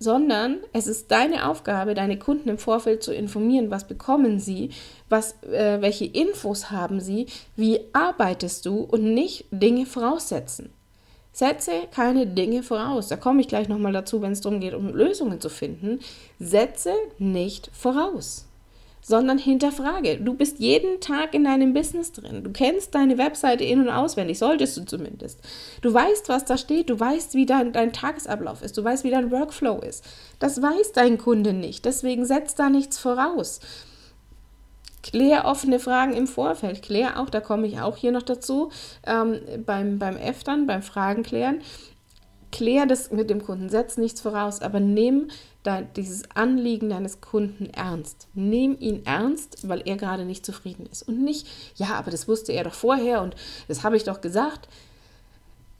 Sondern 0.00 0.58
es 0.72 0.86
ist 0.86 1.10
deine 1.10 1.48
Aufgabe, 1.48 1.94
deine 1.94 2.20
Kunden 2.20 2.48
im 2.48 2.58
Vorfeld 2.58 3.02
zu 3.02 3.12
informieren, 3.12 3.72
was 3.72 3.88
bekommen 3.88 4.38
sie, 4.38 4.70
was, 5.08 5.42
äh, 5.42 5.80
welche 5.80 6.04
Infos 6.04 6.70
haben 6.70 7.00
sie, 7.00 7.26
wie 7.56 7.80
arbeitest 7.92 8.64
du 8.64 8.82
und 8.82 9.02
nicht 9.12 9.46
Dinge 9.50 9.86
voraussetzen. 9.86 10.70
Setze 11.38 11.86
keine 11.94 12.26
Dinge 12.26 12.64
voraus. 12.64 13.06
Da 13.06 13.16
komme 13.16 13.40
ich 13.40 13.46
gleich 13.46 13.68
nochmal 13.68 13.92
dazu, 13.92 14.20
wenn 14.22 14.32
es 14.32 14.40
darum 14.40 14.58
geht, 14.58 14.74
um 14.74 14.92
Lösungen 14.92 15.40
zu 15.40 15.48
finden. 15.48 16.00
Setze 16.40 16.90
nicht 17.18 17.70
voraus, 17.72 18.46
sondern 19.02 19.38
hinterfrage. 19.38 20.16
Du 20.16 20.34
bist 20.34 20.58
jeden 20.58 21.00
Tag 21.00 21.34
in 21.34 21.44
deinem 21.44 21.74
Business 21.74 22.10
drin. 22.10 22.42
Du 22.42 22.50
kennst 22.50 22.92
deine 22.92 23.18
Webseite 23.18 23.62
in- 23.62 23.82
und 23.82 23.88
auswendig, 23.88 24.36
solltest 24.36 24.78
du 24.78 24.84
zumindest. 24.84 25.38
Du 25.80 25.94
weißt, 25.94 26.28
was 26.28 26.44
da 26.44 26.58
steht. 26.58 26.90
Du 26.90 26.98
weißt, 26.98 27.34
wie 27.34 27.46
dein, 27.46 27.72
dein 27.72 27.92
Tagesablauf 27.92 28.60
ist. 28.60 28.76
Du 28.76 28.82
weißt, 28.82 29.04
wie 29.04 29.12
dein 29.12 29.30
Workflow 29.30 29.78
ist. 29.78 30.04
Das 30.40 30.60
weiß 30.60 30.90
dein 30.90 31.18
Kunde 31.18 31.52
nicht. 31.52 31.84
Deswegen 31.84 32.24
setz 32.24 32.56
da 32.56 32.68
nichts 32.68 32.98
voraus 32.98 33.60
Klär 35.08 35.46
offene 35.46 35.80
Fragen 35.80 36.12
im 36.12 36.26
Vorfeld. 36.26 36.82
Klär 36.82 37.18
auch, 37.18 37.30
da 37.30 37.40
komme 37.40 37.66
ich 37.66 37.80
auch 37.80 37.96
hier 37.96 38.12
noch 38.12 38.22
dazu, 38.22 38.70
ähm, 39.06 39.40
beim, 39.64 39.98
beim 39.98 40.18
F 40.18 40.44
beim 40.44 40.82
Fragen 40.82 41.22
klären. 41.22 41.62
Klär 42.52 42.84
das 42.84 43.10
mit 43.10 43.30
dem 43.30 43.42
Kunden, 43.42 43.70
setz 43.70 43.96
nichts 43.96 44.20
voraus, 44.20 44.60
aber 44.60 44.80
nimm 44.80 45.28
da 45.62 45.80
dieses 45.80 46.30
Anliegen 46.34 46.90
deines 46.90 47.22
Kunden 47.22 47.70
ernst. 47.70 48.28
Nimm 48.34 48.76
ihn 48.80 49.06
ernst, 49.06 49.66
weil 49.66 49.82
er 49.86 49.96
gerade 49.96 50.26
nicht 50.26 50.44
zufrieden 50.44 50.86
ist. 50.92 51.08
Und 51.08 51.22
nicht, 51.22 51.46
ja, 51.76 51.94
aber 51.94 52.10
das 52.10 52.28
wusste 52.28 52.52
er 52.52 52.64
doch 52.64 52.74
vorher 52.74 53.22
und 53.22 53.34
das 53.66 53.84
habe 53.84 53.96
ich 53.96 54.04
doch 54.04 54.20
gesagt. 54.20 54.68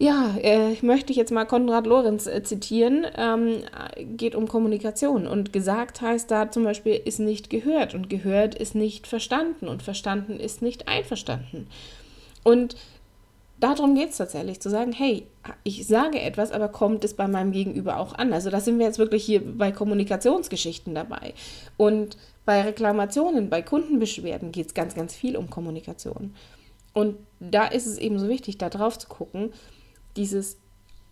Ja, 0.00 0.36
äh, 0.40 0.76
möchte 0.82 1.12
jetzt 1.12 1.32
mal 1.32 1.44
Konrad 1.44 1.88
Lorenz 1.88 2.28
äh, 2.28 2.44
zitieren, 2.44 3.04
ähm, 3.16 3.64
geht 4.16 4.36
um 4.36 4.46
Kommunikation. 4.46 5.26
Und 5.26 5.52
gesagt 5.52 6.00
heißt 6.00 6.30
da 6.30 6.52
zum 6.52 6.62
Beispiel, 6.62 6.94
ist 6.94 7.18
nicht 7.18 7.50
gehört 7.50 7.94
und 7.94 8.08
gehört 8.08 8.54
ist 8.54 8.76
nicht 8.76 9.08
verstanden 9.08 9.66
und 9.66 9.82
verstanden 9.82 10.38
ist 10.38 10.62
nicht 10.62 10.86
einverstanden. 10.86 11.66
Und 12.44 12.76
darum 13.58 13.96
geht 13.96 14.10
es 14.10 14.18
tatsächlich, 14.18 14.60
zu 14.60 14.70
sagen, 14.70 14.92
hey, 14.92 15.26
ich 15.64 15.88
sage 15.88 16.20
etwas, 16.20 16.52
aber 16.52 16.68
kommt 16.68 17.02
es 17.02 17.14
bei 17.14 17.26
meinem 17.26 17.50
Gegenüber 17.50 17.98
auch 17.98 18.14
an? 18.14 18.32
Also 18.32 18.50
da 18.50 18.60
sind 18.60 18.78
wir 18.78 18.86
jetzt 18.86 19.00
wirklich 19.00 19.24
hier 19.24 19.42
bei 19.44 19.72
Kommunikationsgeschichten 19.72 20.94
dabei. 20.94 21.34
Und 21.76 22.16
bei 22.44 22.62
Reklamationen, 22.62 23.50
bei 23.50 23.62
Kundenbeschwerden 23.62 24.52
geht 24.52 24.68
es 24.68 24.74
ganz, 24.74 24.94
ganz 24.94 25.12
viel 25.12 25.36
um 25.36 25.50
Kommunikation. 25.50 26.36
Und 26.94 27.16
da 27.40 27.66
ist 27.66 27.86
es 27.86 27.98
eben 27.98 28.20
so 28.20 28.28
wichtig, 28.28 28.58
da 28.58 28.70
drauf 28.70 28.96
zu 28.96 29.08
gucken, 29.08 29.52
dieses 30.18 30.58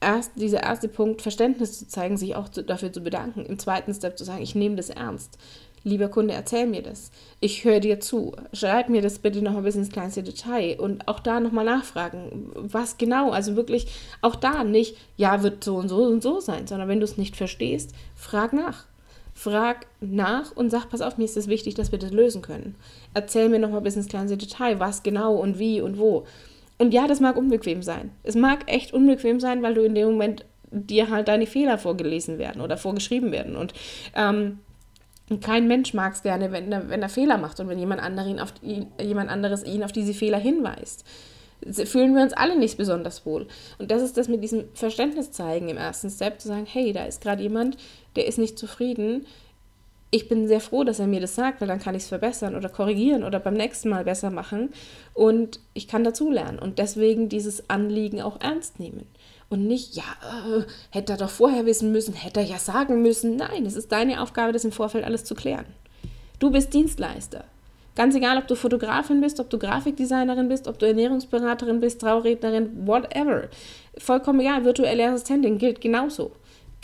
erst, 0.00 0.32
dieser 0.36 0.62
erste 0.62 0.88
Punkt, 0.88 1.22
Verständnis 1.22 1.78
zu 1.78 1.88
zeigen, 1.88 2.16
sich 2.16 2.36
auch 2.36 2.48
zu, 2.48 2.62
dafür 2.62 2.92
zu 2.92 3.00
bedanken. 3.00 3.46
Im 3.46 3.58
zweiten 3.58 3.94
Step 3.94 4.18
zu 4.18 4.24
sagen, 4.24 4.42
ich 4.42 4.54
nehme 4.54 4.76
das 4.76 4.90
ernst. 4.90 5.38
Lieber 5.84 6.08
Kunde, 6.08 6.34
erzähl 6.34 6.66
mir 6.66 6.82
das. 6.82 7.12
Ich 7.38 7.64
höre 7.64 7.78
dir 7.78 8.00
zu. 8.00 8.32
Schreib 8.52 8.88
mir 8.88 9.02
das 9.02 9.20
bitte 9.20 9.40
noch 9.40 9.52
mal 9.52 9.62
bis 9.62 9.76
ins 9.76 9.90
kleinste 9.90 10.24
Detail. 10.24 10.80
Und 10.80 11.06
auch 11.06 11.20
da 11.20 11.38
nochmal 11.38 11.64
nachfragen, 11.64 12.50
was 12.54 12.98
genau. 12.98 13.30
Also 13.30 13.54
wirklich 13.54 13.86
auch 14.20 14.34
da 14.34 14.64
nicht, 14.64 14.96
ja, 15.16 15.44
wird 15.44 15.62
so 15.62 15.76
und 15.76 15.88
so 15.88 16.02
und 16.02 16.24
so 16.24 16.40
sein, 16.40 16.66
sondern 16.66 16.88
wenn 16.88 16.98
du 16.98 17.04
es 17.04 17.18
nicht 17.18 17.36
verstehst, 17.36 17.92
frag 18.16 18.52
nach. 18.52 18.86
Frag 19.32 19.86
nach 20.00 20.50
und 20.56 20.70
sag, 20.70 20.88
pass 20.88 21.02
auf, 21.02 21.18
mir 21.18 21.24
ist 21.24 21.36
es 21.36 21.46
wichtig, 21.46 21.74
dass 21.74 21.92
wir 21.92 22.00
das 22.00 22.10
lösen 22.10 22.42
können. 22.42 22.74
Erzähl 23.14 23.48
mir 23.48 23.60
nochmal 23.60 23.82
bis 23.82 23.94
ins 23.94 24.08
kleinste 24.08 24.36
Detail, 24.36 24.80
was 24.80 25.04
genau 25.04 25.36
und 25.36 25.58
wie 25.58 25.80
und 25.80 25.98
wo. 25.98 26.26
Und 26.78 26.92
ja, 26.92 27.06
das 27.06 27.20
mag 27.20 27.36
unbequem 27.36 27.82
sein. 27.82 28.10
Es 28.22 28.34
mag 28.34 28.70
echt 28.70 28.92
unbequem 28.92 29.40
sein, 29.40 29.62
weil 29.62 29.74
du 29.74 29.82
in 29.82 29.94
dem 29.94 30.08
Moment 30.08 30.44
dir 30.70 31.10
halt 31.10 31.28
deine 31.28 31.46
Fehler 31.46 31.78
vorgelesen 31.78 32.38
werden 32.38 32.60
oder 32.60 32.76
vorgeschrieben 32.76 33.32
werden. 33.32 33.56
Und 33.56 33.72
ähm, 34.14 34.58
kein 35.40 35.66
Mensch 35.66 35.94
mag 35.94 36.12
es 36.12 36.22
gerne, 36.22 36.52
wenn 36.52 36.70
er, 36.70 36.88
wenn 36.88 37.02
er 37.02 37.08
Fehler 37.08 37.38
macht 37.38 37.58
und 37.60 37.68
wenn 37.68 37.78
jemand, 37.78 38.02
ihn 38.26 38.40
auf, 38.40 38.52
ihn, 38.62 38.88
jemand 39.00 39.30
anderes 39.30 39.64
ihn 39.64 39.82
auf 39.82 39.92
diese 39.92 40.14
Fehler 40.14 40.38
hinweist. 40.38 41.04
Fühlen 41.84 42.14
wir 42.14 42.22
uns 42.22 42.34
alle 42.34 42.58
nicht 42.58 42.76
besonders 42.76 43.24
wohl. 43.24 43.46
Und 43.78 43.90
das 43.90 44.02
ist 44.02 44.18
das 44.18 44.28
mit 44.28 44.44
diesem 44.44 44.64
Verständnis 44.74 45.32
zeigen 45.32 45.68
im 45.68 45.78
ersten 45.78 46.10
Step, 46.10 46.40
zu 46.40 46.48
sagen, 46.48 46.66
hey, 46.70 46.92
da 46.92 47.06
ist 47.06 47.22
gerade 47.22 47.42
jemand, 47.42 47.78
der 48.14 48.26
ist 48.26 48.38
nicht 48.38 48.58
zufrieden 48.58 49.26
ich 50.10 50.28
bin 50.28 50.46
sehr 50.46 50.60
froh, 50.60 50.84
dass 50.84 51.00
er 51.00 51.06
mir 51.06 51.20
das 51.20 51.34
sagt, 51.34 51.60
weil 51.60 51.68
dann 51.68 51.80
kann 51.80 51.94
ich 51.94 52.04
es 52.04 52.08
verbessern 52.08 52.54
oder 52.54 52.68
korrigieren 52.68 53.24
oder 53.24 53.40
beim 53.40 53.54
nächsten 53.54 53.88
Mal 53.88 54.04
besser 54.04 54.30
machen 54.30 54.70
und 55.14 55.60
ich 55.74 55.88
kann 55.88 56.04
dazulernen 56.04 56.58
und 56.58 56.78
deswegen 56.78 57.28
dieses 57.28 57.68
Anliegen 57.68 58.22
auch 58.22 58.40
ernst 58.40 58.78
nehmen. 58.78 59.06
Und 59.48 59.66
nicht, 59.66 59.94
ja, 59.94 60.02
äh, 60.22 60.62
hätte 60.90 61.12
er 61.12 61.18
doch 61.18 61.30
vorher 61.30 61.66
wissen 61.66 61.92
müssen, 61.92 62.14
hätte 62.14 62.40
er 62.40 62.46
ja 62.46 62.58
sagen 62.58 63.02
müssen. 63.02 63.36
Nein, 63.36 63.64
es 63.64 63.76
ist 63.76 63.92
deine 63.92 64.20
Aufgabe, 64.20 64.52
das 64.52 64.64
im 64.64 64.72
Vorfeld 64.72 65.04
alles 65.04 65.24
zu 65.24 65.36
klären. 65.36 65.66
Du 66.40 66.50
bist 66.50 66.74
Dienstleister. 66.74 67.44
Ganz 67.94 68.14
egal, 68.14 68.36
ob 68.38 68.46
du 68.46 68.56
Fotografin 68.56 69.20
bist, 69.20 69.40
ob 69.40 69.48
du 69.48 69.58
Grafikdesignerin 69.58 70.48
bist, 70.48 70.68
ob 70.68 70.78
du 70.78 70.86
Ernährungsberaterin 70.86 71.80
bist, 71.80 72.00
Traurednerin, 72.00 72.86
whatever. 72.86 73.44
Vollkommen 73.96 74.40
egal, 74.40 74.64
virtuelle 74.64 75.08
Assistentin 75.08 75.58
gilt 75.58 75.80
genauso. 75.80 76.32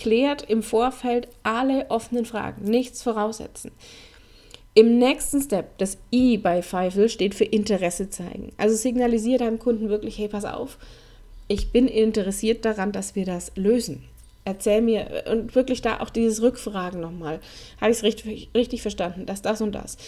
Klärt 0.03 0.51
im 0.51 0.65
Vorfeld 0.65 1.29
alle 1.45 1.89
offenen 1.89 2.25
Fragen, 2.25 2.65
nichts 2.65 3.05
voraussetzen. 3.05 3.71
Im 4.75 4.99
nächsten 4.99 5.41
Step, 5.41 5.79
das 5.79 5.97
I 6.13 6.39
bei 6.39 6.61
Pfeifel 6.61 7.09
steht 7.09 7.37
für 7.37 7.45
Interesse 7.45 8.11
zeigen. 8.11 8.51
Also 8.57 8.75
signalisiere 8.75 9.39
deinem 9.39 9.61
Kunden 9.61 9.91
wirklich, 9.91 10.19
hey, 10.19 10.27
pass 10.27 10.45
auf, 10.45 10.79
ich 11.47 11.71
bin 11.71 11.87
interessiert 11.87 12.65
daran, 12.65 12.91
dass 12.91 13.15
wir 13.15 13.25
das 13.25 13.53
lösen. 13.55 14.03
Erzähl 14.45 14.83
mir 14.83 15.23
und 15.31 15.55
wirklich 15.55 15.83
da 15.83 16.01
auch 16.01 16.11
dieses 16.11 16.43
Rückfragen 16.43 17.01
nochmal. 17.01 17.39
Habe 17.81 17.93
ich 17.93 17.99
es 17.99 18.03
richtig, 18.03 18.51
richtig 18.57 18.83
verstanden, 18.83 19.25
dass 19.25 19.41
das 19.41 19.61
und 19.61 19.71
das. 19.71 19.99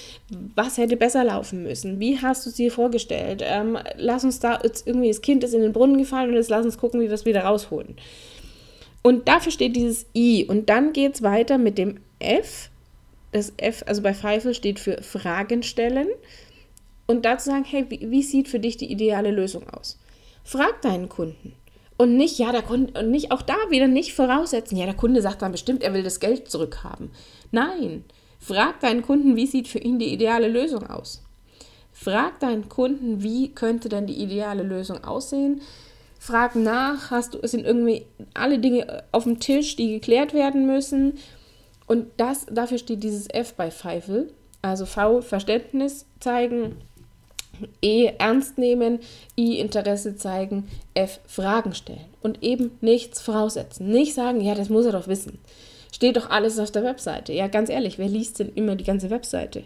Was 0.57 0.77
hätte 0.77 0.97
besser 0.97 1.23
laufen 1.23 1.63
müssen? 1.63 2.01
Wie 2.01 2.19
hast 2.21 2.47
du 2.47 2.51
es 2.51 2.57
dir 2.57 2.73
vorgestellt? 2.73 3.45
Ähm, 3.45 3.79
lass 3.97 4.25
uns 4.25 4.41
da 4.41 4.59
jetzt 4.61 4.89
irgendwie, 4.89 5.07
das 5.07 5.23
Kind 5.23 5.45
ist 5.45 5.55
in 5.55 5.63
den 5.63 5.73
Brunnen 5.73 5.99
gefallen 5.99 6.31
und 6.31 6.35
jetzt 6.35 6.51
lass 6.51 6.65
uns 6.65 6.79
gucken, 6.79 7.01
wie 7.01 7.07
wir 7.07 7.13
es 7.13 7.27
wieder 7.27 7.45
rausholen. 7.45 7.95
Und 9.07 9.29
dafür 9.29 9.53
steht 9.53 9.77
dieses 9.77 10.07
I. 10.17 10.47
Und 10.49 10.71
dann 10.71 10.95
geht 10.95 11.17
es 11.17 11.23
weiter 11.23 11.59
mit 11.59 11.77
dem 11.77 12.01
F. 12.19 12.71
Das 13.33 13.53
F, 13.59 13.85
also 13.87 14.01
bei 14.01 14.15
Pfeifel, 14.15 14.55
steht 14.55 14.81
für 14.81 15.03
Fragen 15.03 15.63
stellen. 15.63 16.09
Und 17.07 17.27
dazu 17.27 17.51
sagen, 17.51 17.65
hey, 17.65 17.85
wie, 17.91 18.11
wie 18.11 18.23
sieht 18.23 18.49
für 18.49 18.59
dich 18.59 18.79
die 18.79 18.91
ideale 18.91 19.31
Lösung 19.31 19.69
aus? 19.69 19.99
Frag 20.43 20.81
deinen 20.81 21.11
Kunden. 21.11 21.53
Und 21.99 22.17
nicht, 22.17 22.39
ja, 22.39 22.51
der 22.51 22.63
Kunde, 22.63 22.99
und 22.99 23.11
nicht 23.11 23.31
auch 23.31 23.43
da 23.43 23.57
wieder 23.69 23.89
nicht 23.89 24.15
voraussetzen, 24.15 24.77
ja, 24.77 24.87
der 24.87 24.95
Kunde 24.95 25.21
sagt 25.21 25.43
dann 25.43 25.53
bestimmt, 25.53 25.83
er 25.83 25.93
will 25.93 26.03
das 26.03 26.19
Geld 26.19 26.51
zurückhaben. 26.51 27.11
Nein, 27.53 28.05
frag 28.41 28.81
deinen 28.81 29.03
Kunden, 29.03 29.37
wie 29.37 29.47
sieht 29.47 29.69
für 29.69 29.79
ihn 29.79 29.99
die 29.99 30.13
ideale 30.13 30.49
Lösung 30.49 30.87
aus. 30.89 31.23
Frag 31.93 32.41
deinen 32.41 32.69
Kunden, 32.69 33.23
wie 33.23 33.51
könnte 33.51 33.89
denn 33.89 34.07
die 34.07 34.21
ideale 34.21 34.65
Lösung 34.65 35.05
aussehen? 35.05 35.61
Frag 36.25 36.57
nach, 36.57 37.11
hast 37.11 37.35
du, 37.35 37.39
es 37.43 37.51
sind 37.51 37.67
irgendwie 37.67 38.07
alle 38.33 38.59
Dinge 38.59 39.05
auf 39.13 39.25
dem 39.25 39.41
Tisch, 39.41 39.77
die 39.77 39.93
geklärt 39.93 40.33
werden 40.33 40.67
müssen. 40.67 41.19
Und 41.87 42.07
das, 42.17 42.47
dafür 42.51 42.79
steht 42.79 43.03
dieses 43.03 43.29
F 43.29 43.53
bei 43.53 43.71
Pfeifel. 43.71 44.33
Also 44.63 44.87
V, 44.87 45.21
Verständnis 45.21 46.07
zeigen, 46.21 46.77
E, 47.83 48.07
ernst 48.19 48.57
nehmen, 48.57 49.01
I, 49.39 49.59
Interesse 49.59 50.17
zeigen, 50.17 50.67
F, 50.95 51.21
Fragen 51.27 51.75
stellen. 51.75 52.07
Und 52.23 52.43
eben 52.43 52.71
nichts 52.81 53.21
voraussetzen. 53.21 53.91
Nicht 53.91 54.15
sagen, 54.15 54.41
ja, 54.41 54.55
das 54.55 54.71
muss 54.71 54.87
er 54.87 54.93
doch 54.93 55.09
wissen. 55.09 55.39
Steht 55.93 56.17
doch 56.17 56.31
alles 56.31 56.59
auf 56.59 56.71
der 56.71 56.85
Webseite. 56.85 57.35
Ja, 57.35 57.49
ganz 57.49 57.69
ehrlich, 57.69 57.99
wer 57.99 58.09
liest 58.09 58.39
denn 58.39 58.51
immer 58.55 58.77
die 58.77 58.85
ganze 58.85 59.11
Webseite? 59.11 59.65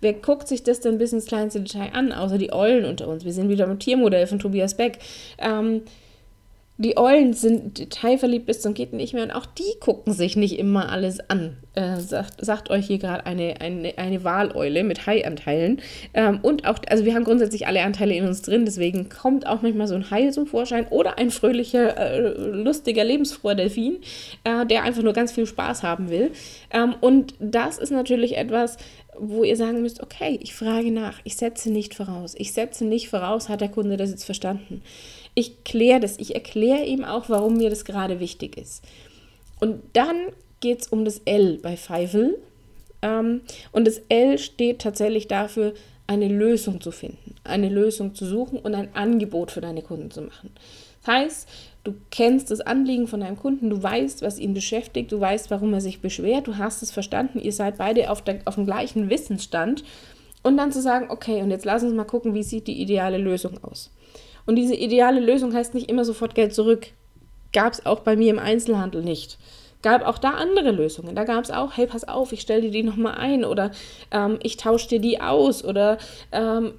Wer 0.00 0.14
guckt 0.14 0.48
sich 0.48 0.62
das 0.62 0.80
denn 0.80 0.98
bis 0.98 1.12
ins 1.12 1.26
kleinste 1.26 1.60
Detail 1.60 1.90
an, 1.92 2.12
außer 2.12 2.38
die 2.38 2.52
Eulen 2.52 2.84
unter 2.84 3.08
uns? 3.08 3.24
Wir 3.24 3.32
sind 3.32 3.48
wieder 3.48 3.66
im 3.66 3.78
Tiermodell 3.78 4.26
von 4.26 4.38
Tobias 4.38 4.76
Beck. 4.76 4.98
Ähm, 5.38 5.82
die 6.80 6.96
Eulen 6.96 7.34
sind 7.34 7.78
detailverliebt 7.78 8.46
bis 8.46 8.62
zum 8.62 8.72
geht 8.72 8.94
nicht 8.94 9.12
mehr 9.12 9.24
und 9.24 9.32
auch 9.32 9.44
die 9.44 9.78
gucken 9.80 10.14
sich 10.14 10.34
nicht 10.34 10.58
immer 10.58 10.90
alles 10.90 11.20
an, 11.28 11.58
äh, 11.74 11.96
sagt, 11.96 12.42
sagt 12.42 12.70
euch 12.70 12.86
hier 12.86 12.96
gerade 12.96 13.26
eine, 13.26 13.60
eine, 13.60 13.98
eine 13.98 14.24
Waleule 14.24 14.82
mit 14.82 15.04
Hai-Anteilen. 15.04 15.82
Ähm, 16.14 16.38
und 16.40 16.66
auch, 16.66 16.78
also 16.88 17.04
wir 17.04 17.14
haben 17.14 17.24
grundsätzlich 17.24 17.66
alle 17.66 17.82
Anteile 17.82 18.14
in 18.14 18.26
uns 18.26 18.40
drin, 18.40 18.64
deswegen 18.64 19.10
kommt 19.10 19.46
auch 19.46 19.60
manchmal 19.60 19.88
so 19.88 19.94
ein 19.94 20.10
Hai 20.10 20.30
zum 20.30 20.46
Vorschein 20.46 20.86
oder 20.88 21.18
ein 21.18 21.30
fröhlicher, 21.30 21.98
äh, 21.98 22.28
lustiger, 22.30 23.04
lebensfroher 23.04 23.56
Delfin, 23.56 23.98
äh, 24.44 24.64
der 24.64 24.82
einfach 24.82 25.02
nur 25.02 25.12
ganz 25.12 25.32
viel 25.32 25.44
Spaß 25.44 25.82
haben 25.82 26.08
will. 26.08 26.30
Ähm, 26.70 26.94
und 27.02 27.34
das 27.40 27.76
ist 27.76 27.90
natürlich 27.90 28.38
etwas, 28.38 28.78
wo 29.20 29.44
ihr 29.44 29.56
sagen 29.56 29.82
müsst, 29.82 30.02
okay, 30.02 30.38
ich 30.42 30.54
frage 30.54 30.90
nach, 30.90 31.20
ich 31.24 31.36
setze 31.36 31.70
nicht 31.70 31.94
voraus. 31.94 32.34
Ich 32.36 32.52
setze 32.52 32.84
nicht 32.84 33.08
voraus, 33.08 33.48
hat 33.48 33.60
der 33.60 33.68
Kunde 33.68 33.96
das 33.96 34.10
jetzt 34.10 34.24
verstanden. 34.24 34.82
Ich 35.34 35.64
kläre 35.64 36.00
das, 36.00 36.18
ich 36.18 36.34
erkläre 36.34 36.84
ihm 36.84 37.04
auch, 37.04 37.28
warum 37.28 37.56
mir 37.56 37.70
das 37.70 37.84
gerade 37.84 38.20
wichtig 38.20 38.56
ist. 38.56 38.82
Und 39.60 39.82
dann 39.92 40.16
geht 40.60 40.82
es 40.82 40.88
um 40.88 41.04
das 41.04 41.20
L 41.24 41.58
bei 41.62 41.76
Feivel. 41.76 42.38
Ähm, 43.02 43.42
und 43.72 43.86
das 43.86 44.00
L 44.08 44.38
steht 44.38 44.80
tatsächlich 44.80 45.28
dafür, 45.28 45.74
eine 46.06 46.28
Lösung 46.28 46.80
zu 46.80 46.90
finden, 46.90 47.36
eine 47.44 47.68
Lösung 47.68 48.16
zu 48.16 48.26
suchen 48.26 48.58
und 48.58 48.74
ein 48.74 48.94
Angebot 48.94 49.52
für 49.52 49.60
deine 49.60 49.82
Kunden 49.82 50.10
zu 50.10 50.22
machen. 50.22 50.50
Das 51.04 51.14
heißt, 51.14 51.48
du 51.84 51.94
kennst 52.10 52.50
das 52.50 52.60
Anliegen 52.60 53.06
von 53.08 53.20
deinem 53.20 53.38
Kunden, 53.38 53.70
du 53.70 53.82
weißt, 53.82 54.22
was 54.22 54.38
ihn 54.38 54.54
beschäftigt, 54.54 55.12
du 55.12 55.20
weißt, 55.20 55.50
warum 55.50 55.72
er 55.72 55.80
sich 55.80 56.00
beschwert, 56.00 56.46
du 56.46 56.58
hast 56.58 56.82
es 56.82 56.90
verstanden, 56.90 57.38
ihr 57.38 57.52
seid 57.52 57.78
beide 57.78 58.10
auf, 58.10 58.22
der, 58.22 58.40
auf 58.44 58.56
dem 58.56 58.66
gleichen 58.66 59.10
Wissensstand. 59.10 59.84
Und 60.42 60.56
dann 60.56 60.72
zu 60.72 60.80
sagen, 60.80 61.06
okay, 61.10 61.42
und 61.42 61.50
jetzt 61.50 61.66
lass 61.66 61.82
uns 61.82 61.92
mal 61.92 62.04
gucken, 62.04 62.34
wie 62.34 62.42
sieht 62.42 62.66
die 62.66 62.80
ideale 62.80 63.18
Lösung 63.18 63.62
aus. 63.62 63.90
Und 64.46 64.56
diese 64.56 64.74
ideale 64.74 65.20
Lösung 65.20 65.52
heißt 65.52 65.74
nicht 65.74 65.90
immer 65.90 66.04
sofort 66.04 66.34
Geld 66.34 66.54
zurück. 66.54 66.88
Gab 67.52 67.74
es 67.74 67.84
auch 67.84 68.00
bei 68.00 68.16
mir 68.16 68.30
im 68.30 68.38
Einzelhandel 68.38 69.02
nicht 69.02 69.38
gab 69.82 70.06
auch 70.06 70.18
da 70.18 70.30
andere 70.30 70.70
Lösungen. 70.70 71.14
Da 71.14 71.24
gab 71.24 71.44
es 71.44 71.50
auch, 71.50 71.76
hey, 71.76 71.86
pass 71.86 72.06
auf, 72.06 72.32
ich 72.32 72.40
stelle 72.40 72.62
dir 72.62 72.70
die 72.70 72.82
nochmal 72.82 73.14
ein 73.14 73.44
oder 73.44 73.70
ähm, 74.10 74.38
ich 74.42 74.56
tausche 74.56 74.88
dir 74.88 75.00
die 75.00 75.20
aus 75.20 75.64
oder 75.64 75.98
ähm, 76.32 76.74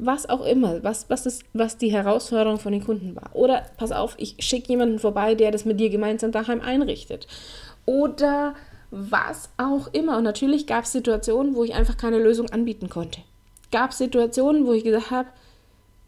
was 0.00 0.28
auch 0.28 0.44
immer, 0.44 0.82
was, 0.82 1.08
was, 1.08 1.26
ist, 1.26 1.44
was 1.52 1.78
die 1.78 1.90
Herausforderung 1.90 2.58
von 2.58 2.72
den 2.72 2.84
Kunden 2.84 3.16
war. 3.16 3.30
Oder 3.34 3.62
pass 3.76 3.92
auf, 3.92 4.14
ich 4.18 4.36
schicke 4.38 4.68
jemanden 4.68 4.98
vorbei, 4.98 5.34
der 5.34 5.50
das 5.50 5.64
mit 5.64 5.80
dir 5.80 5.90
gemeinsam 5.90 6.32
daheim 6.32 6.60
einrichtet. 6.60 7.26
Oder 7.86 8.54
was 8.90 9.48
auch 9.56 9.88
immer. 9.92 10.18
Und 10.18 10.24
natürlich 10.24 10.66
gab 10.66 10.84
es 10.84 10.92
Situationen, 10.92 11.56
wo 11.56 11.64
ich 11.64 11.74
einfach 11.74 11.96
keine 11.96 12.18
Lösung 12.18 12.50
anbieten 12.50 12.88
konnte. 12.88 13.20
gab 13.70 13.94
Situationen, 13.94 14.66
wo 14.66 14.74
ich 14.74 14.84
gesagt 14.84 15.10
habe, 15.10 15.28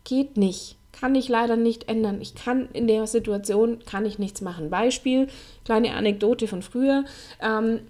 geht 0.04 0.36
nicht, 0.36 0.76
kann 0.98 1.14
ich 1.14 1.28
leider 1.28 1.56
nicht 1.56 1.88
ändern. 1.88 2.20
Ich 2.20 2.34
kann 2.34 2.68
in 2.72 2.86
der 2.86 3.06
Situation, 3.06 3.80
kann 3.84 4.06
ich 4.06 4.18
nichts 4.18 4.40
machen. 4.40 4.70
Beispiel, 4.70 5.28
kleine 5.64 5.94
Anekdote 5.94 6.46
von 6.46 6.62
früher. 6.62 7.04
Ähm, 7.40 7.80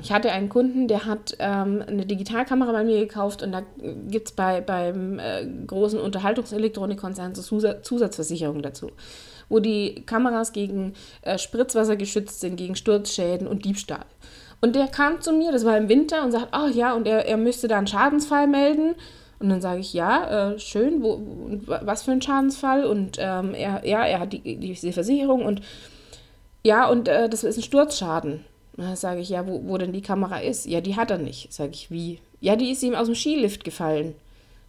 ich 0.00 0.10
hatte 0.10 0.32
einen 0.32 0.48
Kunden, 0.48 0.88
der 0.88 1.04
hat 1.04 1.36
ähm, 1.38 1.82
eine 1.86 2.06
Digitalkamera 2.06 2.72
bei 2.72 2.84
mir 2.84 2.98
gekauft 3.00 3.42
und 3.42 3.52
da 3.52 3.62
gibt 4.08 4.28
es 4.28 4.34
bei, 4.34 4.60
beim 4.60 5.18
äh, 5.18 5.46
großen 5.66 6.00
Unterhaltungselektronikkonzern 6.00 7.34
so 7.34 7.72
Zusatzversicherungen 7.82 8.62
dazu, 8.62 8.90
wo 9.50 9.58
die 9.58 10.02
Kameras 10.06 10.52
gegen 10.52 10.94
äh, 11.20 11.36
Spritzwasser 11.36 11.96
geschützt 11.96 12.40
sind, 12.40 12.56
gegen 12.56 12.74
Sturzschäden 12.74 13.46
und 13.46 13.66
Diebstahl. 13.66 14.06
Und 14.62 14.76
der 14.76 14.86
kam 14.86 15.20
zu 15.20 15.32
mir, 15.32 15.52
das 15.52 15.64
war 15.64 15.76
im 15.76 15.88
Winter, 15.88 16.24
und 16.24 16.32
sagt, 16.32 16.48
ach 16.52 16.68
oh, 16.68 16.72
ja, 16.72 16.94
und 16.94 17.06
er, 17.06 17.26
er 17.26 17.36
müsste 17.36 17.68
da 17.68 17.76
einen 17.76 17.88
Schadensfall 17.88 18.46
melden. 18.46 18.94
Und 19.42 19.48
dann 19.48 19.60
sage 19.60 19.80
ich, 19.80 19.92
ja, 19.92 20.52
äh, 20.52 20.58
schön, 20.60 21.02
wo, 21.02 21.20
was 21.66 22.04
für 22.04 22.12
ein 22.12 22.22
Schadensfall? 22.22 22.84
Und 22.84 23.16
ähm, 23.18 23.54
er, 23.54 23.84
ja, 23.84 24.06
er 24.06 24.20
hat 24.20 24.32
die, 24.32 24.56
diese 24.56 24.92
Versicherung 24.92 25.44
und 25.44 25.62
ja, 26.62 26.88
und 26.88 27.08
äh, 27.08 27.28
das 27.28 27.42
ist 27.42 27.56
ein 27.56 27.64
Sturzschaden. 27.64 28.44
Da 28.76 28.94
sage 28.94 29.20
ich, 29.20 29.30
ja, 29.30 29.44
wo, 29.48 29.60
wo 29.64 29.78
denn 29.78 29.92
die 29.92 30.00
Kamera 30.00 30.38
ist? 30.38 30.66
Ja, 30.66 30.80
die 30.80 30.94
hat 30.94 31.10
er 31.10 31.18
nicht. 31.18 31.52
Sage 31.52 31.72
ich, 31.72 31.90
wie? 31.90 32.20
Ja, 32.40 32.54
die 32.54 32.70
ist 32.70 32.84
ihm 32.84 32.94
aus 32.94 33.06
dem 33.06 33.16
Skilift 33.16 33.64
gefallen. 33.64 34.14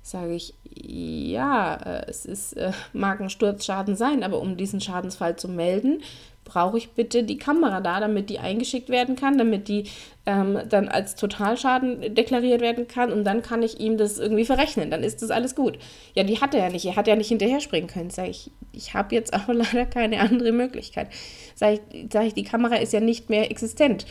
Sage 0.01 0.33
ich, 0.33 0.55
ja, 0.65 1.75
äh, 1.75 2.05
es 2.09 2.25
ist, 2.25 2.53
äh, 2.53 2.71
mag 2.93 3.21
ein 3.21 3.29
Sturzschaden 3.29 3.95
sein, 3.95 4.23
aber 4.23 4.39
um 4.39 4.57
diesen 4.57 4.81
Schadensfall 4.81 5.35
zu 5.35 5.49
melden, 5.49 6.01
brauche 6.45 6.77
ich 6.77 6.91
bitte 6.91 7.23
die 7.23 7.37
Kamera 7.37 7.81
da, 7.81 7.99
damit 7.99 8.29
die 8.29 8.39
eingeschickt 8.39 8.89
werden 8.89 9.15
kann, 9.15 9.37
damit 9.37 9.67
die 9.67 9.85
ähm, 10.25 10.59
dann 10.69 10.87
als 10.87 11.15
Totalschaden 11.15 12.13
deklariert 12.13 12.61
werden 12.61 12.87
kann 12.87 13.11
und 13.11 13.23
dann 13.23 13.41
kann 13.41 13.63
ich 13.63 13.79
ihm 13.79 13.97
das 13.97 14.19
irgendwie 14.19 14.45
verrechnen. 14.45 14.91
Dann 14.91 15.03
ist 15.03 15.21
das 15.21 15.31
alles 15.31 15.55
gut. 15.55 15.77
Ja, 16.15 16.23
die 16.23 16.39
hat 16.39 16.53
er 16.53 16.61
ja 16.65 16.69
nicht. 16.69 16.85
Er 16.85 16.95
hat 16.95 17.07
ja 17.07 17.15
nicht 17.15 17.29
hinterher 17.29 17.59
springen 17.59 17.87
können. 17.87 18.09
Sag 18.09 18.29
ich, 18.29 18.51
ich 18.71 18.93
habe 18.93 19.15
jetzt 19.15 19.33
aber 19.33 19.53
leider 19.53 19.85
keine 19.85 20.19
andere 20.19 20.51
Möglichkeit. 20.51 21.07
Sag 21.55 21.73
ich, 21.73 21.81
sag 22.11 22.25
ich, 22.25 22.33
die 22.33 22.43
Kamera 22.43 22.75
ist 22.75 22.93
ja 22.93 22.99
nicht 22.99 23.29
mehr 23.29 23.49
existent. 23.51 24.05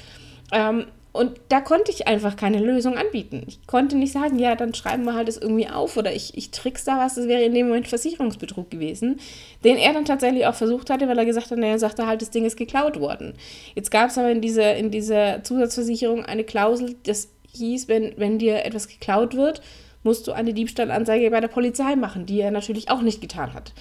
Ähm, 0.52 0.86
und 1.12 1.38
da 1.50 1.60
konnte 1.60 1.90
ich 1.90 2.08
einfach 2.08 2.36
keine 2.36 2.58
Lösung 2.58 2.96
anbieten. 2.96 3.42
Ich 3.46 3.66
konnte 3.66 3.96
nicht 3.96 4.12
sagen, 4.12 4.38
ja, 4.38 4.54
dann 4.54 4.72
schreiben 4.72 5.04
wir 5.04 5.14
halt 5.14 5.28
das 5.28 5.36
irgendwie 5.36 5.68
auf 5.68 5.98
oder 5.98 6.14
ich, 6.14 6.36
ich 6.38 6.50
trick's 6.50 6.84
da 6.84 6.98
was. 6.98 7.16
Das 7.16 7.28
wäre 7.28 7.42
in 7.42 7.52
dem 7.52 7.68
Moment 7.68 7.86
Versicherungsbetrug 7.86 8.70
gewesen, 8.70 9.20
den 9.62 9.76
er 9.76 9.92
dann 9.92 10.06
tatsächlich 10.06 10.46
auch 10.46 10.54
versucht 10.54 10.88
hatte, 10.88 11.08
weil 11.08 11.18
er 11.18 11.26
gesagt 11.26 11.50
hat, 11.50 11.58
naja, 11.58 11.72
er 11.72 11.78
sagte 11.78 12.06
halt, 12.06 12.22
das 12.22 12.30
Ding 12.30 12.46
ist 12.46 12.56
geklaut 12.56 12.98
worden. 12.98 13.34
Jetzt 13.74 13.90
gab 13.90 14.08
es 14.08 14.16
aber 14.16 14.30
in 14.30 14.40
dieser, 14.40 14.74
in 14.74 14.90
dieser 14.90 15.44
Zusatzversicherung 15.44 16.24
eine 16.24 16.44
Klausel, 16.44 16.96
das 17.04 17.28
hieß, 17.54 17.88
wenn, 17.88 18.14
wenn 18.16 18.38
dir 18.38 18.64
etwas 18.64 18.88
geklaut 18.88 19.36
wird, 19.36 19.60
musst 20.04 20.26
du 20.26 20.32
eine 20.32 20.54
Diebstahlanzeige 20.54 21.30
bei 21.30 21.40
der 21.40 21.48
Polizei 21.48 21.94
machen, 21.94 22.24
die 22.24 22.40
er 22.40 22.50
natürlich 22.50 22.90
auch 22.90 23.02
nicht 23.02 23.20
getan 23.20 23.52
hat. 23.52 23.72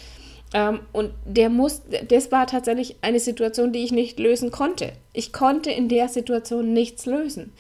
Ähm, 0.54 0.82
und 0.92 1.14
der 1.26 1.50
muss, 1.50 1.82
das 2.08 2.32
war 2.32 2.48
tatsächlich 2.48 2.98
eine 3.02 3.20
Situation, 3.20 3.72
die 3.72 3.84
ich 3.84 3.92
nicht 3.92 4.20
lösen 4.20 4.52
konnte. 4.52 4.94
Ich 5.14 5.32
konnte 5.32 5.72
in 5.72 5.88
der 5.88 6.10
Situation 6.10 6.74
nichts 6.74 7.06
lösen. 7.06 7.54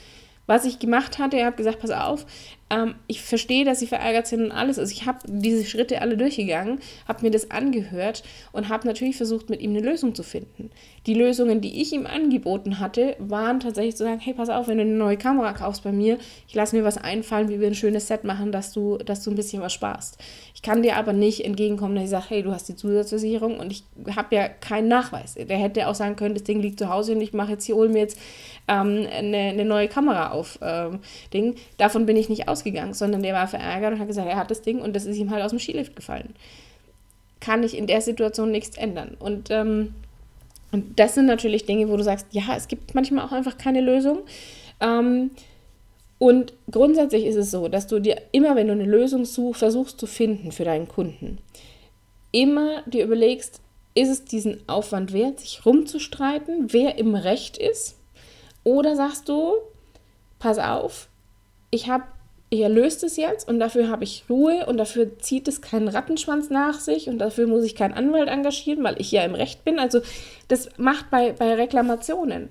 Was 0.47 0.65
ich 0.65 0.79
gemacht 0.79 1.19
hatte, 1.19 1.37
ich 1.37 1.43
habe 1.43 1.55
gesagt, 1.55 1.79
pass 1.79 1.91
auf, 1.91 2.25
ähm, 2.69 2.95
ich 3.07 3.21
verstehe, 3.21 3.63
dass 3.63 3.79
sie 3.79 3.87
verärgert 3.87 4.27
sind 4.27 4.43
und 4.43 4.51
alles. 4.51 4.79
Also 4.79 4.91
ich 4.91 5.05
habe 5.05 5.19
diese 5.25 5.65
Schritte 5.65 6.01
alle 6.01 6.17
durchgegangen, 6.17 6.79
habe 7.07 7.21
mir 7.21 7.31
das 7.31 7.51
angehört 7.51 8.23
und 8.51 8.67
habe 8.67 8.87
natürlich 8.87 9.15
versucht, 9.15 9.49
mit 9.49 9.61
ihm 9.61 9.71
eine 9.71 9.81
Lösung 9.81 10.13
zu 10.15 10.23
finden. 10.23 10.71
Die 11.07 11.15
Lösungen, 11.15 11.61
die 11.61 11.81
ich 11.81 11.93
ihm 11.93 12.05
angeboten 12.05 12.79
hatte, 12.79 13.15
waren 13.17 13.59
tatsächlich 13.59 13.95
zu 13.95 14.03
sagen, 14.03 14.19
hey, 14.19 14.35
pass 14.35 14.49
auf, 14.49 14.67
wenn 14.67 14.77
du 14.77 14.83
eine 14.83 14.93
neue 14.93 15.17
Kamera 15.17 15.51
kaufst 15.53 15.83
bei 15.83 15.91
mir, 15.91 16.19
ich 16.47 16.53
lasse 16.53 16.75
mir 16.75 16.83
was 16.83 16.97
einfallen, 16.97 17.49
wie 17.49 17.59
wir 17.59 17.67
ein 17.67 17.75
schönes 17.75 18.07
Set 18.07 18.23
machen, 18.23 18.51
dass 18.51 18.71
du, 18.71 18.97
dass 18.97 19.23
du 19.23 19.31
ein 19.31 19.35
bisschen 19.35 19.63
was 19.63 19.73
sparst. 19.73 20.19
Ich 20.53 20.61
kann 20.61 20.83
dir 20.83 20.97
aber 20.97 21.11
nicht 21.11 21.43
entgegenkommen, 21.43 21.95
dass 21.95 22.03
ich 22.03 22.09
sage, 22.11 22.25
hey, 22.29 22.43
du 22.43 22.51
hast 22.51 22.69
die 22.69 22.75
Zusatzversicherung 22.75 23.59
und 23.59 23.71
ich 23.71 23.83
habe 24.15 24.35
ja 24.35 24.47
keinen 24.47 24.89
Nachweis. 24.89 25.33
Der 25.33 25.57
hätte 25.57 25.87
auch 25.87 25.95
sagen 25.95 26.15
können, 26.15 26.35
das 26.35 26.43
Ding 26.43 26.61
liegt 26.61 26.77
zu 26.77 26.89
Hause 26.89 27.13
und 27.13 27.21
ich 27.21 27.33
mache 27.33 27.53
jetzt 27.53 27.65
hier, 27.65 27.75
hole 27.75 27.89
mir 27.89 27.99
jetzt 27.99 28.19
ähm, 28.67 29.07
eine, 29.11 29.37
eine, 29.37 29.65
neue 29.65 29.87
Kamera 29.87 30.29
auf. 30.29 30.59
Ähm, 30.61 30.99
Ding. 31.33 31.55
Davon 31.77 32.05
bin 32.05 32.15
ich 32.15 32.29
nicht 32.29 32.47
ausgegangen, 32.47 32.93
sondern 32.93 33.23
der 33.23 33.33
war 33.33 33.47
verärgert 33.47 33.93
und 33.93 33.99
hat 33.99 34.07
gesagt, 34.07 34.27
er 34.27 34.37
hat 34.37 34.51
das 34.51 34.61
Ding 34.61 34.79
und 34.79 34.95
das 34.95 35.05
ist 35.05 35.17
ihm 35.17 35.31
halt 35.31 35.43
aus 35.43 35.49
dem 35.49 35.59
Skilift 35.59 35.95
gefallen. 35.95 36.35
Kann 37.39 37.63
ich 37.63 37.75
in 37.75 37.87
der 37.87 38.01
Situation 38.01 38.51
nichts 38.51 38.77
ändern. 38.77 39.17
Und 39.19 39.49
ähm, 39.49 39.95
und 40.71 40.99
das 40.99 41.15
sind 41.15 41.25
natürlich 41.25 41.65
Dinge, 41.65 41.89
wo 41.89 41.97
du 41.97 42.03
sagst, 42.03 42.27
ja, 42.31 42.55
es 42.55 42.67
gibt 42.67 42.95
manchmal 42.95 43.25
auch 43.25 43.31
einfach 43.31 43.57
keine 43.57 43.81
Lösung. 43.81 44.19
Ähm, 44.79 45.31
und 46.17 46.53
grundsätzlich 46.69 47.25
ist 47.25 47.35
es 47.35 47.51
so, 47.51 47.67
dass 47.67 47.87
du 47.87 47.99
dir 47.99 48.21
immer, 48.31 48.55
wenn 48.55 48.67
du 48.67 48.73
eine 48.73 48.85
Lösung 48.85 49.25
such, 49.25 49.55
versuchst 49.55 49.99
zu 49.99 50.05
finden 50.05 50.51
für 50.51 50.63
deinen 50.63 50.87
Kunden, 50.87 51.39
immer 52.31 52.83
dir 52.83 53.03
überlegst, 53.03 53.59
ist 53.95 54.09
es 54.09 54.23
diesen 54.23 54.69
Aufwand 54.69 55.13
wert, 55.13 55.39
sich 55.39 55.65
rumzustreiten, 55.65 56.71
wer 56.71 56.97
im 56.97 57.15
Recht 57.15 57.57
ist? 57.57 57.97
Oder 58.63 58.95
sagst 58.95 59.27
du, 59.27 59.53
pass 60.39 60.59
auf, 60.59 61.09
ich 61.71 61.89
habe 61.89 62.03
ihr 62.51 62.67
löst 62.67 63.03
es 63.03 63.15
jetzt 63.15 63.47
und 63.47 63.59
dafür 63.59 63.87
habe 63.87 64.03
ich 64.03 64.25
Ruhe 64.29 64.65
und 64.65 64.77
dafür 64.77 65.17
zieht 65.19 65.47
es 65.47 65.61
keinen 65.61 65.87
Rattenschwanz 65.87 66.49
nach 66.49 66.79
sich 66.79 67.07
und 67.07 67.17
dafür 67.17 67.47
muss 67.47 67.63
ich 67.63 67.75
keinen 67.75 67.93
Anwalt 67.93 68.27
engagieren, 68.27 68.83
weil 68.83 68.99
ich 68.99 69.11
ja 69.11 69.23
im 69.23 69.35
Recht 69.35 69.63
bin. 69.63 69.79
Also 69.79 70.01
das 70.49 70.69
macht 70.77 71.09
bei, 71.09 71.31
bei 71.31 71.55
Reklamationen 71.55 72.49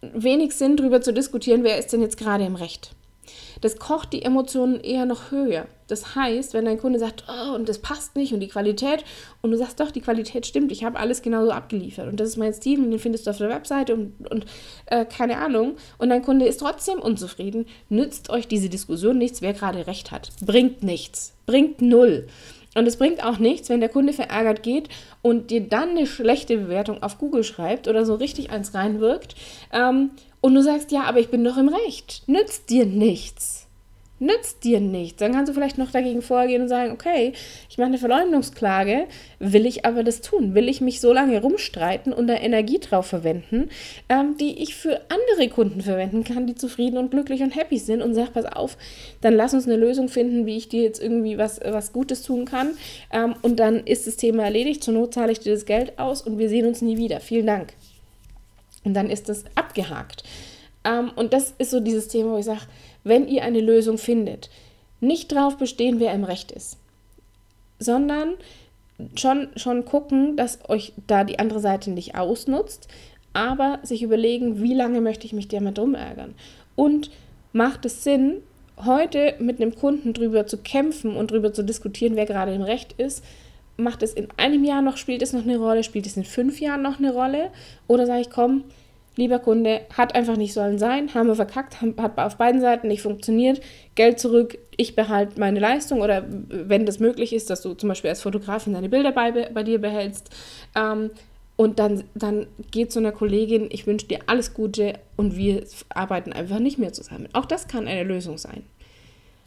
wenig 0.00 0.54
Sinn, 0.54 0.76
darüber 0.76 1.00
zu 1.00 1.12
diskutieren, 1.12 1.64
wer 1.64 1.78
ist 1.78 1.92
denn 1.92 2.00
jetzt 2.00 2.16
gerade 2.16 2.44
im 2.44 2.54
Recht 2.54 2.92
das 3.60 3.78
kocht 3.78 4.12
die 4.12 4.22
Emotionen 4.22 4.80
eher 4.80 5.06
noch 5.06 5.30
höher. 5.30 5.66
Das 5.88 6.14
heißt, 6.14 6.52
wenn 6.54 6.66
dein 6.66 6.78
Kunde 6.78 6.98
sagt, 6.98 7.24
oh, 7.28 7.54
und 7.54 7.68
das 7.68 7.78
passt 7.78 8.14
nicht 8.14 8.32
und 8.32 8.40
die 8.40 8.48
Qualität, 8.48 9.04
und 9.40 9.50
du 9.50 9.56
sagst, 9.56 9.80
doch, 9.80 9.90
die 9.90 10.02
Qualität 10.02 10.46
stimmt, 10.46 10.70
ich 10.70 10.84
habe 10.84 10.98
alles 10.98 11.22
genauso 11.22 11.50
abgeliefert 11.50 12.08
und 12.08 12.20
das 12.20 12.28
ist 12.28 12.36
mein 12.36 12.52
Stil 12.52 12.78
und 12.78 12.90
den 12.90 13.00
findest 13.00 13.26
du 13.26 13.30
auf 13.30 13.38
der 13.38 13.48
Webseite 13.48 13.94
und, 13.94 14.30
und 14.30 14.44
äh, 14.86 15.04
keine 15.06 15.38
Ahnung, 15.38 15.76
und 15.96 16.10
dein 16.10 16.22
Kunde 16.22 16.46
ist 16.46 16.60
trotzdem 16.60 16.98
unzufrieden, 16.98 17.66
nützt 17.88 18.30
euch 18.30 18.46
diese 18.46 18.68
Diskussion 18.68 19.18
nichts, 19.18 19.40
wer 19.40 19.54
gerade 19.54 19.86
recht 19.86 20.10
hat. 20.10 20.30
Bringt 20.44 20.82
nichts. 20.82 21.32
Bringt 21.46 21.80
null. 21.80 22.26
Und 22.74 22.86
es 22.86 22.96
bringt 22.96 23.24
auch 23.24 23.38
nichts, 23.38 23.70
wenn 23.70 23.80
der 23.80 23.88
Kunde 23.88 24.12
verärgert 24.12 24.62
geht 24.62 24.88
und 25.22 25.50
dir 25.50 25.62
dann 25.62 25.90
eine 25.90 26.06
schlechte 26.06 26.56
Bewertung 26.56 27.02
auf 27.02 27.18
Google 27.18 27.42
schreibt 27.42 27.88
oder 27.88 28.04
so 28.04 28.14
richtig 28.14 28.50
eins 28.50 28.74
reinwirkt. 28.74 29.34
Ähm, 29.72 30.10
und 30.40 30.54
du 30.54 30.62
sagst, 30.62 30.92
ja, 30.92 31.02
aber 31.02 31.20
ich 31.20 31.28
bin 31.28 31.44
doch 31.44 31.56
im 31.56 31.68
Recht. 31.68 32.22
Nützt 32.26 32.70
dir 32.70 32.86
nichts. 32.86 33.68
Nützt 34.20 34.64
dir 34.64 34.80
nichts. 34.80 35.20
Dann 35.20 35.32
kannst 35.32 35.48
du 35.48 35.54
vielleicht 35.54 35.78
noch 35.78 35.92
dagegen 35.92 36.22
vorgehen 36.22 36.62
und 36.62 36.68
sagen, 36.68 36.90
okay, 36.90 37.34
ich 37.70 37.78
mache 37.78 37.86
eine 37.86 37.98
Verleumdungsklage, 37.98 39.06
will 39.38 39.64
ich 39.64 39.84
aber 39.84 40.02
das 40.02 40.20
tun? 40.20 40.56
Will 40.56 40.68
ich 40.68 40.80
mich 40.80 41.00
so 41.00 41.12
lange 41.12 41.40
rumstreiten 41.40 42.12
und 42.12 42.26
da 42.26 42.34
Energie 42.34 42.80
drauf 42.80 43.06
verwenden, 43.06 43.68
ähm, 44.08 44.36
die 44.36 44.60
ich 44.60 44.74
für 44.74 45.02
andere 45.08 45.48
Kunden 45.48 45.82
verwenden 45.82 46.24
kann, 46.24 46.48
die 46.48 46.56
zufrieden 46.56 46.98
und 46.98 47.12
glücklich 47.12 47.42
und 47.42 47.54
happy 47.54 47.78
sind 47.78 48.02
und 48.02 48.14
sag, 48.14 48.32
pass 48.32 48.44
auf, 48.46 48.76
dann 49.20 49.34
lass 49.34 49.54
uns 49.54 49.66
eine 49.66 49.76
Lösung 49.76 50.08
finden, 50.08 50.46
wie 50.46 50.56
ich 50.56 50.68
dir 50.68 50.82
jetzt 50.82 51.00
irgendwie 51.00 51.38
was, 51.38 51.60
was 51.64 51.92
Gutes 51.92 52.22
tun 52.22 52.44
kann. 52.44 52.70
Ähm, 53.12 53.36
und 53.42 53.60
dann 53.60 53.86
ist 53.86 54.08
das 54.08 54.16
Thema 54.16 54.42
erledigt. 54.44 54.82
Zur 54.82 54.94
Not 54.94 55.14
zahle 55.14 55.30
ich 55.30 55.40
dir 55.40 55.52
das 55.52 55.64
Geld 55.64 55.96
aus 55.96 56.22
und 56.22 56.38
wir 56.38 56.48
sehen 56.48 56.66
uns 56.66 56.82
nie 56.82 56.96
wieder. 56.96 57.20
Vielen 57.20 57.46
Dank. 57.46 57.72
Und 58.84 58.94
dann 58.94 59.10
ist 59.10 59.28
das 59.28 59.44
abgehakt. 59.54 60.24
Ähm, 60.84 61.10
und 61.16 61.32
das 61.32 61.54
ist 61.58 61.70
so 61.70 61.80
dieses 61.80 62.08
Thema, 62.08 62.32
wo 62.32 62.38
ich 62.38 62.44
sage, 62.44 62.62
wenn 63.04 63.28
ihr 63.28 63.42
eine 63.42 63.60
Lösung 63.60 63.98
findet, 63.98 64.50
nicht 65.00 65.32
drauf 65.32 65.56
bestehen, 65.56 66.00
wer 66.00 66.12
im 66.12 66.24
Recht 66.24 66.50
ist, 66.50 66.78
sondern 67.78 68.34
schon, 69.14 69.48
schon 69.56 69.84
gucken, 69.84 70.36
dass 70.36 70.58
euch 70.68 70.92
da 71.06 71.24
die 71.24 71.38
andere 71.38 71.60
Seite 71.60 71.90
nicht 71.90 72.16
ausnutzt, 72.16 72.88
aber 73.32 73.78
sich 73.82 74.02
überlegen, 74.02 74.62
wie 74.62 74.74
lange 74.74 75.00
möchte 75.00 75.26
ich 75.26 75.32
mich 75.32 75.48
damit 75.48 75.78
drum 75.78 75.94
ärgern. 75.94 76.34
Und 76.74 77.10
macht 77.52 77.84
es 77.84 78.02
Sinn, 78.04 78.38
heute 78.84 79.34
mit 79.38 79.60
einem 79.60 79.74
Kunden 79.74 80.12
drüber 80.12 80.46
zu 80.46 80.58
kämpfen 80.58 81.16
und 81.16 81.30
drüber 81.30 81.52
zu 81.52 81.62
diskutieren, 81.62 82.16
wer 82.16 82.26
gerade 82.26 82.54
im 82.54 82.62
Recht 82.62 82.92
ist, 82.92 83.24
macht 83.78 84.02
es 84.02 84.12
in 84.12 84.28
einem 84.36 84.64
Jahr 84.64 84.82
noch, 84.82 84.96
spielt 84.96 85.22
es 85.22 85.32
noch 85.32 85.44
eine 85.44 85.56
Rolle, 85.56 85.84
spielt 85.84 86.06
es 86.06 86.16
in 86.16 86.24
fünf 86.24 86.60
Jahren 86.60 86.82
noch 86.82 86.98
eine 86.98 87.12
Rolle? 87.12 87.50
Oder 87.86 88.06
sage 88.06 88.20
ich, 88.22 88.30
komm, 88.30 88.64
lieber 89.16 89.38
Kunde, 89.38 89.82
hat 89.96 90.14
einfach 90.14 90.36
nicht 90.36 90.52
sollen 90.52 90.78
sein, 90.78 91.12
haben 91.14 91.28
wir 91.28 91.34
verkackt, 91.34 91.80
hat 91.80 92.18
auf 92.18 92.36
beiden 92.36 92.60
Seiten 92.60 92.88
nicht 92.88 93.02
funktioniert, 93.02 93.60
Geld 93.94 94.20
zurück, 94.20 94.58
ich 94.76 94.94
behalte 94.94 95.40
meine 95.40 95.58
Leistung 95.58 96.00
oder 96.00 96.24
wenn 96.28 96.86
das 96.86 97.00
möglich 97.00 97.32
ist, 97.32 97.50
dass 97.50 97.62
du 97.62 97.74
zum 97.74 97.88
Beispiel 97.88 98.10
als 98.10 98.22
Fotografin 98.22 98.74
deine 98.74 98.88
Bilder 98.88 99.12
bei, 99.12 99.32
bei 99.32 99.62
dir 99.64 99.80
behältst. 99.80 100.30
Ähm, 100.76 101.10
und 101.56 101.80
dann, 101.80 102.04
dann 102.14 102.46
geht 102.70 102.92
zu 102.92 103.00
einer 103.00 103.10
Kollegin, 103.10 103.66
ich 103.72 103.88
wünsche 103.88 104.06
dir 104.06 104.20
alles 104.26 104.54
Gute 104.54 104.92
und 105.16 105.36
wir 105.36 105.64
arbeiten 105.88 106.32
einfach 106.32 106.60
nicht 106.60 106.78
mehr 106.78 106.92
zusammen. 106.92 107.28
Auch 107.32 107.46
das 107.46 107.66
kann 107.66 107.88
eine 107.88 108.04
Lösung 108.04 108.38
sein. 108.38 108.62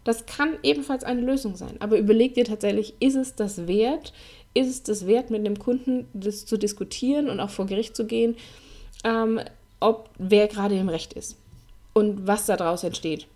Das 0.04 0.26
kann 0.26 0.58
ebenfalls 0.64 1.04
eine 1.04 1.22
Lösung 1.22 1.56
sein. 1.56 1.76
Aber 1.80 1.98
überleg 1.98 2.34
dir 2.34 2.46
tatsächlich, 2.46 2.96
ist 3.00 3.16
es 3.16 3.36
das 3.36 3.68
wert? 3.68 4.14
Ist 4.54 4.70
es 4.70 4.84
das 4.84 5.08
wert, 5.08 5.30
mit 5.30 5.46
dem 5.46 5.60
Kunden 5.60 6.08
das 6.14 6.46
zu 6.46 6.58
diskutieren 6.58 7.30
und 7.30 7.40
auch 7.40 7.50
vor 7.50 7.68
Gericht 7.68 7.96
zu 7.96 8.06
gehen, 8.06 8.36
ähm, 9.04 9.40
ob 9.80 10.10
wer 10.18 10.48
gerade 10.48 10.78
im 10.78 10.90
Recht 10.90 11.14
ist 11.14 11.38
und 11.94 12.28
was 12.28 12.46
daraus 12.46 12.84
entsteht? 12.84 13.28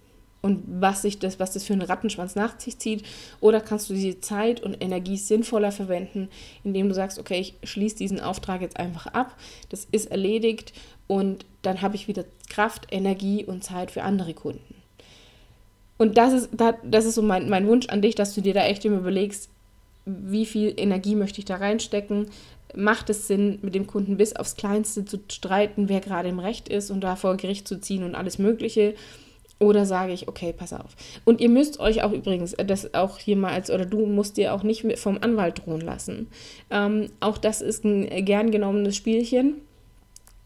und 0.45 0.63
was 0.67 1.01
sich 1.01 1.17
das, 1.17 1.39
was 1.39 1.54
das 1.54 1.63
für 1.63 1.73
einen 1.73 1.82
Rattenschwanz 1.82 2.36
nach 2.36 2.60
sich 2.60 2.78
zieht. 2.78 3.04
Oder 3.39 3.62
kannst 3.62 3.89
du 3.89 3.95
diese 3.95 4.21
Zeit 4.21 4.62
und 4.62 4.80
Energie 4.80 5.17
sinnvoller 5.17 5.71
verwenden, 5.71 6.30
indem 6.63 6.88
du 6.88 6.93
sagst, 6.93 7.17
okay, 7.17 7.39
ich 7.39 7.56
schließe 7.67 7.95
diesen 7.95 8.19
Auftrag 8.19 8.62
jetzt 8.62 8.78
einfach 8.78 9.08
ab, 9.08 9.36
das 9.69 9.88
ist 9.91 10.12
erledigt 10.12 10.71
und 11.08 11.47
dann 11.63 11.82
habe 11.82 11.95
ich 11.95 12.08
wieder 12.08 12.25
Kraft, 12.47 12.86
Energie 12.91 13.43
und 13.43 13.63
Zeit 13.63 13.89
für 13.89 14.04
andere 14.04 14.36
Kunden. 14.36 14.75
Und 15.97 16.17
das 16.17 16.34
ist, 16.34 16.49
das 16.84 17.05
ist 17.05 17.15
so 17.15 17.21
mein, 17.21 17.49
mein 17.49 17.67
Wunsch 17.67 17.88
an 17.88 18.01
dich, 18.01 18.15
dass 18.15 18.34
du 18.36 18.41
dir 18.41 18.53
da 18.53 18.65
echt 18.65 18.84
immer 18.86 18.97
überlegst, 18.97 19.49
wie 20.05 20.45
viel 20.45 20.73
Energie 20.77 21.15
möchte 21.15 21.39
ich 21.39 21.45
da 21.45 21.55
reinstecken, 21.55 22.27
macht 22.75 23.10
es 23.10 23.27
Sinn, 23.27 23.60
mit 23.62 23.75
dem 23.75 23.88
Kunden 23.88 24.17
bis 24.17 24.36
aufs 24.36 24.55
Kleinste 24.55 25.05
zu 25.05 25.19
streiten, 25.31 25.89
wer 25.89 26.01
gerade 26.01 26.29
im 26.29 26.39
Recht 26.39 26.69
ist 26.69 26.91
und 26.91 27.01
da 27.01 27.15
vor 27.15 27.38
Gericht 27.38 27.67
zu 27.67 27.79
ziehen 27.79 28.03
und 28.03 28.15
alles 28.15 28.38
Mögliche. 28.38 28.95
Oder 29.58 29.86
sage 29.86 30.12
ich, 30.12 30.27
okay, 30.27 30.53
pass 30.55 30.73
auf. 30.73 30.95
Und 31.23 31.39
ihr 31.39 31.47
müsst 31.47 31.79
euch 31.79 32.03
auch 32.03 32.12
übrigens, 32.12 32.53
äh, 32.53 32.65
das 32.65 32.93
auch 32.93 33.19
hier 33.19 33.38
mal 33.38 33.53
als, 33.53 33.71
oder 33.71 33.86
du 33.86 34.05
musst 34.05 34.36
dir 34.36 34.53
auch 34.53 34.63
nicht 34.63 34.86
vom 34.99 35.17
Anwalt 35.21 35.65
drohen 35.65 35.79
lassen. 35.79 36.27
Ähm, 36.69 37.08
auch 37.21 37.38
das 37.38 37.62
ist 37.62 37.86
ein 37.86 38.25
gern 38.25 38.51
genommenes 38.51 38.97
Spielchen 38.97 39.62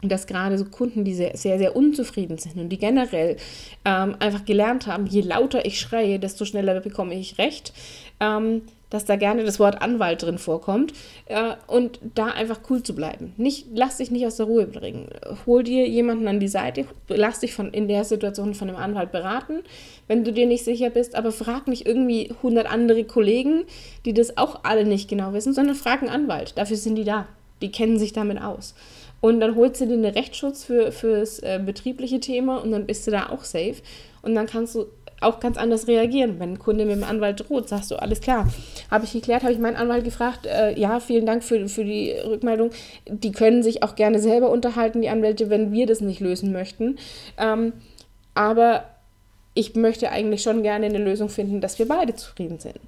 dass 0.02 0.26
gerade 0.26 0.56
so 0.58 0.64
Kunden, 0.64 1.04
die 1.04 1.14
sehr, 1.14 1.36
sehr, 1.36 1.58
sehr 1.58 1.76
unzufrieden 1.76 2.38
sind 2.38 2.56
und 2.56 2.68
die 2.68 2.78
generell 2.78 3.36
ähm, 3.84 4.16
einfach 4.18 4.44
gelernt 4.44 4.86
haben, 4.86 5.06
je 5.06 5.20
lauter 5.20 5.64
ich 5.64 5.78
schreie, 5.78 6.18
desto 6.18 6.44
schneller 6.44 6.80
bekomme 6.80 7.14
ich 7.14 7.38
Recht, 7.38 7.72
ähm, 8.20 8.62
dass 8.90 9.04
da 9.04 9.16
gerne 9.16 9.44
das 9.44 9.60
Wort 9.60 9.80
Anwalt 9.80 10.22
drin 10.22 10.38
vorkommt 10.38 10.92
äh, 11.26 11.52
und 11.68 12.00
da 12.14 12.26
einfach 12.26 12.60
cool 12.68 12.82
zu 12.82 12.94
bleiben. 12.94 13.32
Nicht, 13.36 13.66
lass 13.72 13.98
dich 13.98 14.10
nicht 14.10 14.26
aus 14.26 14.36
der 14.36 14.46
Ruhe 14.46 14.66
bringen. 14.66 15.08
Hol 15.46 15.62
dir 15.62 15.88
jemanden 15.88 16.26
an 16.26 16.40
die 16.40 16.48
Seite, 16.48 16.84
lass 17.08 17.40
dich 17.40 17.54
von, 17.54 17.72
in 17.72 17.86
der 17.86 18.04
Situation 18.04 18.54
von 18.54 18.68
einem 18.68 18.78
Anwalt 18.78 19.12
beraten, 19.12 19.60
wenn 20.08 20.24
du 20.24 20.32
dir 20.32 20.46
nicht 20.46 20.64
sicher 20.64 20.90
bist, 20.90 21.14
aber 21.14 21.30
frag 21.30 21.68
nicht 21.68 21.86
irgendwie 21.86 22.30
100 22.30 22.70
andere 22.70 23.04
Kollegen, 23.04 23.62
die 24.04 24.12
das 24.12 24.36
auch 24.36 24.60
alle 24.64 24.84
nicht 24.84 25.08
genau 25.08 25.32
wissen, 25.32 25.54
sondern 25.54 25.76
frag 25.76 26.02
einen 26.02 26.10
Anwalt. 26.10 26.58
Dafür 26.58 26.76
sind 26.76 26.96
die 26.96 27.04
da. 27.04 27.28
Die 27.62 27.70
kennen 27.70 27.98
sich 27.98 28.12
damit 28.12 28.40
aus. 28.40 28.74
Und 29.20 29.40
dann 29.40 29.54
holst 29.54 29.80
du 29.80 29.86
dir 29.86 29.94
einen 29.94 30.04
Rechtsschutz 30.04 30.64
für, 30.64 30.90
das 30.90 31.40
äh, 31.40 31.60
betriebliche 31.64 32.20
Thema 32.20 32.58
und 32.58 32.72
dann 32.72 32.86
bist 32.86 33.06
du 33.06 33.10
da 33.10 33.28
auch 33.28 33.44
safe. 33.44 33.76
Und 34.22 34.34
dann 34.34 34.46
kannst 34.46 34.74
du 34.74 34.86
auch 35.20 35.40
ganz 35.40 35.58
anders 35.58 35.86
reagieren. 35.86 36.40
Wenn 36.40 36.52
ein 36.54 36.58
Kunde 36.58 36.86
mit 36.86 36.96
dem 36.96 37.04
Anwalt 37.04 37.48
droht, 37.48 37.68
sagst 37.68 37.90
du, 37.90 37.96
alles 37.96 38.20
klar. 38.20 38.48
Habe 38.90 39.04
ich 39.04 39.12
geklärt, 39.12 39.42
habe 39.42 39.52
ich 39.52 39.58
meinen 39.58 39.76
Anwalt 39.76 40.04
gefragt, 40.04 40.46
äh, 40.46 40.78
ja, 40.78 41.00
vielen 41.00 41.26
Dank 41.26 41.44
für, 41.44 41.68
für 41.68 41.84
die 41.84 42.12
Rückmeldung. 42.12 42.70
Die 43.06 43.32
können 43.32 43.62
sich 43.62 43.82
auch 43.82 43.94
gerne 43.94 44.18
selber 44.18 44.50
unterhalten, 44.50 45.02
die 45.02 45.10
Anwälte, 45.10 45.50
wenn 45.50 45.72
wir 45.72 45.86
das 45.86 46.00
nicht 46.00 46.20
lösen 46.20 46.52
möchten. 46.52 46.98
Ähm, 47.38 47.74
aber 48.34 48.84
ich 49.54 49.74
möchte 49.74 50.10
eigentlich 50.10 50.42
schon 50.42 50.62
gerne 50.62 50.86
eine 50.86 50.98
Lösung 50.98 51.28
finden, 51.28 51.60
dass 51.60 51.78
wir 51.78 51.86
beide 51.86 52.14
zufrieden 52.14 52.58
sind. 52.58 52.78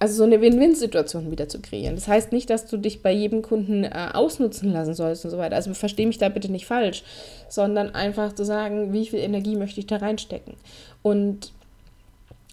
Also 0.00 0.14
so 0.14 0.22
eine 0.22 0.40
Win-Win-Situation 0.40 1.30
wieder 1.30 1.48
zu 1.48 1.60
kreieren. 1.60 1.96
Das 1.96 2.06
heißt 2.06 2.30
nicht, 2.32 2.50
dass 2.50 2.66
du 2.66 2.76
dich 2.76 3.02
bei 3.02 3.10
jedem 3.10 3.42
Kunden 3.42 3.82
äh, 3.82 4.10
ausnutzen 4.12 4.72
lassen 4.72 4.94
sollst 4.94 5.24
und 5.24 5.32
so 5.32 5.38
weiter. 5.38 5.56
Also 5.56 5.74
verstehe 5.74 6.06
mich 6.06 6.18
da 6.18 6.28
bitte 6.28 6.52
nicht 6.52 6.66
falsch, 6.66 7.02
sondern 7.48 7.94
einfach 7.94 8.32
zu 8.32 8.44
sagen, 8.44 8.92
wie 8.92 9.06
viel 9.06 9.18
Energie 9.18 9.56
möchte 9.56 9.80
ich 9.80 9.86
da 9.86 9.96
reinstecken. 9.96 10.54
Und 11.02 11.52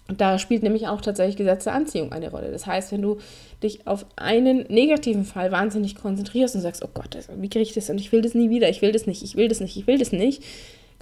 da 0.08 0.38
spielt 0.38 0.62
nämlich 0.62 0.86
auch 0.86 1.00
tatsächlich 1.00 1.36
Gesetz 1.36 1.64
der 1.64 1.74
Anziehung 1.74 2.12
eine 2.12 2.30
Rolle. 2.30 2.50
Das 2.50 2.66
heißt, 2.66 2.92
wenn 2.92 3.02
du 3.02 3.18
dich 3.62 3.86
auf 3.86 4.06
einen 4.16 4.64
negativen 4.68 5.24
Fall 5.24 5.50
wahnsinnig 5.50 5.96
konzentrierst 5.96 6.54
und 6.54 6.60
sagst, 6.60 6.84
oh 6.84 6.90
Gott, 6.92 7.16
wie 7.36 7.48
kriege 7.48 7.62
ich 7.62 7.74
das 7.74 7.90
und 7.90 8.00
ich 8.00 8.12
will 8.12 8.22
das 8.22 8.34
nie 8.34 8.50
wieder, 8.50 8.68
ich 8.68 8.82
will 8.82 8.92
das 8.92 9.06
nicht, 9.06 9.22
ich 9.22 9.36
will 9.36 9.48
das 9.48 9.60
nicht, 9.60 9.76
ich 9.76 9.86
will 9.86 9.98
das 9.98 10.12
nicht, 10.12 10.42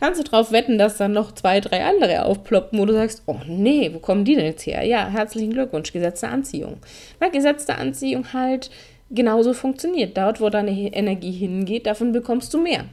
kannst 0.05 0.21
du 0.21 0.25
darauf 0.25 0.53
wetten, 0.53 0.77
dass 0.77 0.99
dann 0.99 1.13
noch 1.13 1.33
zwei, 1.33 1.61
drei 1.61 1.83
andere 1.83 2.27
aufploppen, 2.27 2.79
wo 2.79 2.85
du 2.85 2.93
sagst, 2.93 3.23
oh 3.25 3.39
nee, 3.49 3.91
wo 3.95 4.01
kommen 4.01 4.27
die 4.27 4.35
denn 4.35 4.45
jetzt 4.45 4.67
her? 4.67 4.85
Ja, 4.85 5.09
herzlichen 5.09 5.55
Glückwunsch, 5.55 5.95
Gesetz 5.95 6.21
der 6.21 6.31
Anziehung. 6.31 6.77
Weil 7.21 7.31
Gesetz 7.31 7.65
der 7.65 7.79
Anziehung 7.79 8.35
halt 8.35 8.71
genauso 9.11 9.55
funktioniert. 9.55 10.15
Dort, 10.15 10.43
wo 10.43 10.51
deine 10.51 10.73
Energie 10.73 11.33
hingeht, 11.33 11.87
davon 11.87 12.13
bekommst 12.13 12.53
du 12.53 12.61
mehr. 12.61 12.85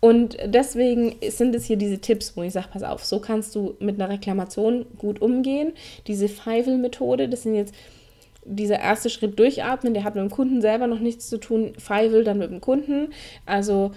Und 0.00 0.38
deswegen 0.46 1.16
sind 1.28 1.54
es 1.54 1.66
hier 1.66 1.76
diese 1.76 1.98
Tipps, 1.98 2.34
wo 2.38 2.42
ich 2.42 2.54
sage, 2.54 2.68
pass 2.72 2.84
auf, 2.84 3.04
so 3.04 3.18
kannst 3.18 3.54
du 3.54 3.76
mit 3.78 4.00
einer 4.00 4.10
Reklamation 4.10 4.86
gut 4.96 5.20
umgehen. 5.20 5.74
Diese 6.06 6.26
Feivel-Methode, 6.26 7.28
das 7.28 7.42
sind 7.42 7.54
jetzt 7.54 7.74
dieser 8.46 8.80
erste 8.80 9.10
Schritt 9.10 9.38
durchatmen, 9.38 9.92
der 9.92 10.04
hat 10.04 10.14
mit 10.14 10.24
dem 10.24 10.30
Kunden 10.30 10.62
selber 10.62 10.86
noch 10.86 11.00
nichts 11.00 11.28
zu 11.28 11.36
tun. 11.36 11.74
Feivel 11.76 12.24
dann 12.24 12.38
mit 12.38 12.50
dem 12.50 12.62
Kunden. 12.62 13.08
Also 13.44 13.90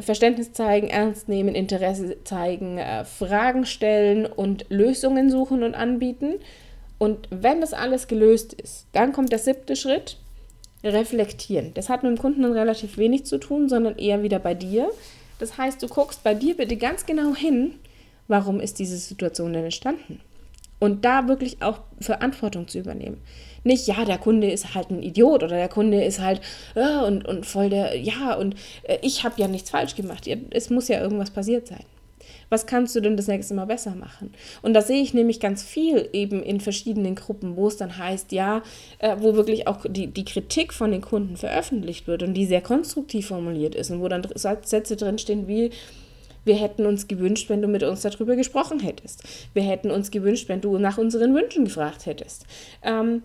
Verständnis 0.00 0.52
zeigen, 0.52 0.88
ernst 0.88 1.28
nehmen, 1.28 1.54
Interesse 1.54 2.16
zeigen, 2.24 2.78
äh, 2.78 3.04
Fragen 3.04 3.66
stellen 3.66 4.26
und 4.26 4.66
Lösungen 4.68 5.30
suchen 5.30 5.62
und 5.62 5.74
anbieten. 5.74 6.34
Und 6.98 7.28
wenn 7.30 7.60
das 7.60 7.72
alles 7.72 8.06
gelöst 8.06 8.54
ist, 8.54 8.86
dann 8.92 9.12
kommt 9.12 9.32
der 9.32 9.38
siebte 9.38 9.76
Schritt, 9.76 10.18
reflektieren. 10.84 11.72
Das 11.74 11.88
hat 11.88 12.02
mit 12.02 12.10
dem 12.10 12.20
Kunden 12.20 12.42
dann 12.42 12.52
relativ 12.52 12.96
wenig 12.96 13.24
zu 13.24 13.38
tun, 13.38 13.68
sondern 13.68 13.98
eher 13.98 14.22
wieder 14.22 14.38
bei 14.38 14.54
dir. 14.54 14.90
Das 15.38 15.56
heißt, 15.58 15.82
du 15.82 15.88
guckst 15.88 16.22
bei 16.24 16.34
dir 16.34 16.56
bitte 16.56 16.76
ganz 16.76 17.06
genau 17.06 17.34
hin, 17.34 17.74
warum 18.28 18.60
ist 18.60 18.78
diese 18.78 18.96
Situation 18.96 19.52
denn 19.52 19.64
entstanden? 19.64 20.20
Und 20.78 21.04
da 21.04 21.28
wirklich 21.28 21.62
auch 21.62 21.80
Verantwortung 22.00 22.66
zu 22.66 22.78
übernehmen. 22.78 23.22
Nicht, 23.64 23.86
ja, 23.86 24.04
der 24.04 24.18
Kunde 24.18 24.50
ist 24.50 24.74
halt 24.74 24.90
ein 24.90 25.02
Idiot 25.02 25.42
oder 25.42 25.56
der 25.56 25.68
Kunde 25.68 26.02
ist 26.02 26.20
halt 26.20 26.40
äh, 26.74 27.04
und, 27.04 27.26
und 27.26 27.46
voll 27.46 27.70
der, 27.70 27.96
ja, 27.96 28.34
und 28.34 28.54
äh, 28.82 28.98
ich 29.02 29.24
habe 29.24 29.40
ja 29.40 29.48
nichts 29.48 29.70
falsch 29.70 29.94
gemacht. 29.94 30.28
Es 30.50 30.70
muss 30.70 30.88
ja 30.88 31.00
irgendwas 31.00 31.30
passiert 31.30 31.68
sein. 31.68 31.84
Was 32.52 32.66
kannst 32.66 32.94
du 32.94 33.00
denn 33.00 33.16
das 33.16 33.28
nächste 33.28 33.54
Mal 33.54 33.64
besser 33.64 33.94
machen? 33.94 34.34
Und 34.60 34.74
da 34.74 34.82
sehe 34.82 35.02
ich 35.02 35.14
nämlich 35.14 35.40
ganz 35.40 35.62
viel 35.62 36.10
eben 36.12 36.42
in 36.42 36.60
verschiedenen 36.60 37.14
Gruppen, 37.14 37.56
wo 37.56 37.66
es 37.66 37.78
dann 37.78 37.96
heißt, 37.96 38.30
ja, 38.32 38.62
äh, 38.98 39.16
wo 39.18 39.34
wirklich 39.34 39.66
auch 39.66 39.86
die, 39.88 40.08
die 40.08 40.26
Kritik 40.26 40.74
von 40.74 40.90
den 40.90 41.00
Kunden 41.00 41.38
veröffentlicht 41.38 42.06
wird 42.06 42.22
und 42.22 42.34
die 42.34 42.44
sehr 42.44 42.60
konstruktiv 42.60 43.28
formuliert 43.28 43.74
ist 43.74 43.90
und 43.90 44.02
wo 44.02 44.08
dann 44.08 44.26
Sätze 44.34 44.96
drinstehen 44.96 45.48
wie, 45.48 45.70
wir 46.44 46.56
hätten 46.56 46.84
uns 46.84 47.08
gewünscht, 47.08 47.48
wenn 47.48 47.62
du 47.62 47.68
mit 47.68 47.82
uns 47.84 48.02
darüber 48.02 48.36
gesprochen 48.36 48.80
hättest. 48.80 49.22
Wir 49.54 49.62
hätten 49.62 49.90
uns 49.90 50.10
gewünscht, 50.10 50.48
wenn 50.48 50.60
du 50.60 50.76
nach 50.76 50.98
unseren 50.98 51.34
Wünschen 51.34 51.64
gefragt 51.64 52.04
hättest. 52.04 52.44
Ähm, 52.82 53.22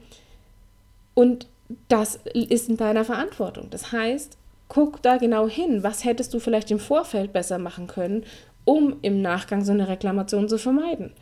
und 1.17 1.47
das 1.87 2.19
ist 2.35 2.69
in 2.69 2.77
deiner 2.77 3.03
Verantwortung. 3.03 3.71
Das 3.71 3.91
heißt, 3.91 4.37
guck 4.67 5.01
da 5.01 5.17
genau 5.17 5.49
hin, 5.49 5.81
was 5.81 6.05
hättest 6.05 6.31
du 6.31 6.39
vielleicht 6.39 6.69
im 6.69 6.77
Vorfeld 6.77 7.33
besser 7.33 7.57
machen 7.57 7.87
können, 7.87 8.23
um 8.65 8.97
im 9.01 9.23
Nachgang 9.23 9.65
so 9.65 9.71
eine 9.71 9.87
Reklamation 9.87 10.47
zu 10.47 10.59
vermeiden. 10.59 11.13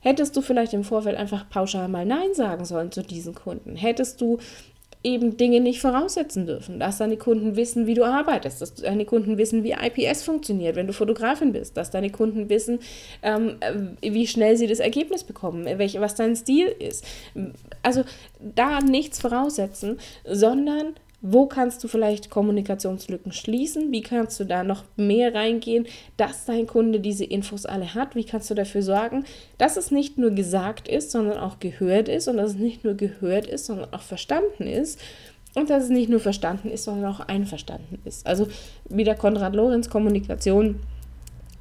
Hättest 0.00 0.36
du 0.36 0.42
vielleicht 0.42 0.74
im 0.74 0.84
Vorfeld 0.84 1.16
einfach 1.16 1.48
pauschal 1.48 1.88
mal 1.88 2.04
Nein 2.04 2.34
sagen 2.34 2.66
sollen 2.66 2.92
zu 2.92 3.02
diesen 3.02 3.34
Kunden? 3.34 3.74
Hättest 3.74 4.20
du 4.20 4.36
eben 5.04 5.36
Dinge 5.36 5.60
nicht 5.60 5.80
voraussetzen 5.80 6.46
dürfen, 6.46 6.80
dass 6.80 6.98
deine 6.98 7.16
Kunden 7.16 7.56
wissen, 7.56 7.86
wie 7.86 7.94
du 7.94 8.04
arbeitest, 8.04 8.60
dass 8.60 8.74
deine 8.74 9.04
Kunden 9.04 9.38
wissen, 9.38 9.62
wie 9.62 9.72
IPS 9.72 10.24
funktioniert, 10.24 10.76
wenn 10.76 10.88
du 10.88 10.92
Fotografin 10.92 11.52
bist, 11.52 11.76
dass 11.76 11.90
deine 11.90 12.10
Kunden 12.10 12.48
wissen, 12.48 12.80
ähm, 13.22 13.56
äh, 13.60 14.12
wie 14.12 14.26
schnell 14.26 14.56
sie 14.56 14.66
das 14.66 14.80
Ergebnis 14.80 15.22
bekommen, 15.22 15.66
welche, 15.78 16.00
was 16.00 16.16
dein 16.16 16.34
Stil 16.34 16.66
ist. 16.66 17.04
Also 17.82 18.02
da 18.40 18.80
nichts 18.80 19.20
voraussetzen, 19.20 19.98
sondern 20.24 20.94
wo 21.20 21.46
kannst 21.46 21.82
du 21.82 21.88
vielleicht 21.88 22.30
Kommunikationslücken 22.30 23.32
schließen? 23.32 23.90
Wie 23.90 24.02
kannst 24.02 24.38
du 24.38 24.44
da 24.44 24.62
noch 24.62 24.84
mehr 24.96 25.34
reingehen, 25.34 25.86
dass 26.16 26.44
dein 26.44 26.66
Kunde 26.66 27.00
diese 27.00 27.24
Infos 27.24 27.66
alle 27.66 27.94
hat? 27.94 28.14
Wie 28.14 28.24
kannst 28.24 28.50
du 28.50 28.54
dafür 28.54 28.82
sorgen, 28.82 29.24
dass 29.58 29.76
es 29.76 29.90
nicht 29.90 30.16
nur 30.16 30.30
gesagt 30.30 30.86
ist, 30.86 31.10
sondern 31.10 31.38
auch 31.38 31.58
gehört 31.58 32.08
ist 32.08 32.28
und 32.28 32.36
dass 32.36 32.52
es 32.52 32.56
nicht 32.56 32.84
nur 32.84 32.94
gehört 32.94 33.46
ist, 33.46 33.66
sondern 33.66 33.92
auch 33.92 34.02
verstanden 34.02 34.68
ist 34.68 35.00
und 35.54 35.70
dass 35.70 35.84
es 35.84 35.90
nicht 35.90 36.08
nur 36.08 36.20
verstanden 36.20 36.70
ist, 36.70 36.84
sondern 36.84 37.12
auch 37.12 37.20
einverstanden 37.20 38.00
ist. 38.04 38.24
Also 38.24 38.46
wieder 38.88 39.16
Konrad 39.16 39.56
Lorenz 39.56 39.90
Kommunikation 39.90 40.80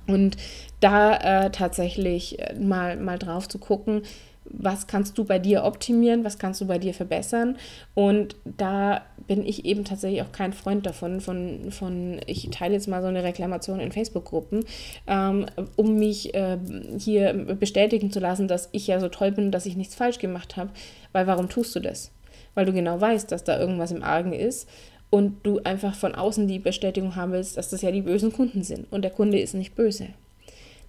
und 0.05 0.37
da 0.79 1.45
äh, 1.45 1.51
tatsächlich 1.51 2.39
äh, 2.39 2.53
mal, 2.59 2.95
mal 2.95 3.17
drauf 3.17 3.47
zu 3.47 3.57
gucken, 3.57 4.03
was 4.49 4.87
kannst 4.87 5.17
du 5.17 5.23
bei 5.23 5.39
dir 5.39 5.63
optimieren, 5.63 6.23
was 6.23 6.39
kannst 6.39 6.61
du 6.61 6.65
bei 6.65 6.77
dir 6.77 6.93
verbessern. 6.93 7.57
Und 7.93 8.35
da 8.45 9.01
bin 9.27 9.45
ich 9.45 9.65
eben 9.65 9.83
tatsächlich 9.85 10.21
auch 10.21 10.31
kein 10.31 10.53
Freund 10.53 10.85
davon, 10.85 11.21
von, 11.21 11.71
von 11.71 12.19
ich 12.25 12.49
teile 12.51 12.73
jetzt 12.73 12.87
mal 12.87 13.01
so 13.01 13.07
eine 13.07 13.23
Reklamation 13.23 13.79
in 13.79 13.91
Facebook-Gruppen, 13.91 14.63
ähm, 15.07 15.45
um 15.75 15.97
mich 15.97 16.33
äh, 16.33 16.57
hier 16.97 17.33
bestätigen 17.33 18.11
zu 18.11 18.19
lassen, 18.19 18.47
dass 18.47 18.69
ich 18.71 18.87
ja 18.87 18.99
so 18.99 19.09
toll 19.09 19.31
bin, 19.31 19.51
dass 19.51 19.65
ich 19.65 19.75
nichts 19.75 19.95
falsch 19.95 20.19
gemacht 20.19 20.57
habe. 20.57 20.69
Weil 21.11 21.27
warum 21.27 21.49
tust 21.49 21.75
du 21.75 21.79
das? 21.79 22.11
Weil 22.55 22.65
du 22.65 22.73
genau 22.73 22.99
weißt, 22.99 23.31
dass 23.31 23.43
da 23.43 23.59
irgendwas 23.59 23.91
im 23.91 24.03
Argen 24.03 24.33
ist 24.33 24.67
und 25.09 25.45
du 25.45 25.59
einfach 25.63 25.95
von 25.95 26.15
außen 26.15 26.47
die 26.47 26.59
Bestätigung 26.59 27.15
haben 27.15 27.31
willst, 27.31 27.57
dass 27.57 27.69
das 27.69 27.81
ja 27.81 27.91
die 27.91 28.01
bösen 28.01 28.33
Kunden 28.33 28.63
sind. 28.63 28.91
Und 28.91 29.03
der 29.03 29.11
Kunde 29.11 29.39
ist 29.39 29.53
nicht 29.53 29.75
böse. 29.75 30.07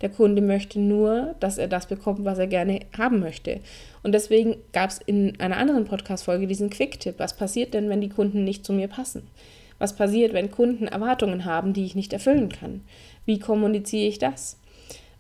Der 0.00 0.08
Kunde 0.08 0.42
möchte 0.42 0.78
nur, 0.78 1.34
dass 1.40 1.58
er 1.58 1.68
das 1.68 1.86
bekommt, 1.86 2.24
was 2.24 2.38
er 2.38 2.46
gerne 2.46 2.80
haben 2.96 3.20
möchte. 3.20 3.60
Und 4.02 4.12
deswegen 4.12 4.56
gab 4.72 4.90
es 4.90 5.00
in 5.04 5.38
einer 5.40 5.56
anderen 5.56 5.86
Podcast-Folge 5.86 6.46
diesen 6.46 6.70
Quick-Tipp. 6.70 7.16
Was 7.18 7.36
passiert 7.36 7.74
denn, 7.74 7.88
wenn 7.88 8.00
die 8.00 8.08
Kunden 8.08 8.44
nicht 8.44 8.64
zu 8.64 8.72
mir 8.72 8.88
passen? 8.88 9.26
Was 9.78 9.94
passiert, 9.94 10.32
wenn 10.32 10.50
Kunden 10.50 10.86
Erwartungen 10.86 11.44
haben, 11.44 11.72
die 11.72 11.84
ich 11.84 11.94
nicht 11.94 12.12
erfüllen 12.12 12.48
kann? 12.48 12.82
Wie 13.26 13.38
kommuniziere 13.38 14.08
ich 14.08 14.18
das? 14.18 14.58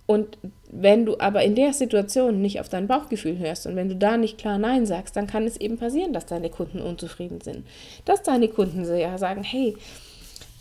Und 0.06 0.38
wenn 0.70 1.04
du 1.04 1.20
aber 1.20 1.42
in 1.42 1.54
der 1.54 1.74
Situation 1.74 2.40
nicht 2.40 2.60
auf 2.60 2.70
dein 2.70 2.86
Bauchgefühl 2.86 3.38
hörst 3.38 3.66
und 3.66 3.76
wenn 3.76 3.90
du 3.90 3.96
da 3.96 4.16
nicht 4.16 4.38
klar 4.38 4.56
Nein 4.56 4.86
sagst, 4.86 5.16
dann 5.16 5.26
kann 5.26 5.46
es 5.46 5.58
eben 5.58 5.76
passieren, 5.76 6.14
dass 6.14 6.24
deine 6.24 6.48
Kunden 6.48 6.80
unzufrieden 6.80 7.42
sind. 7.42 7.66
Dass 8.06 8.22
deine 8.22 8.48
Kunden 8.48 8.86
sagen, 8.86 9.42
hey, 9.42 9.76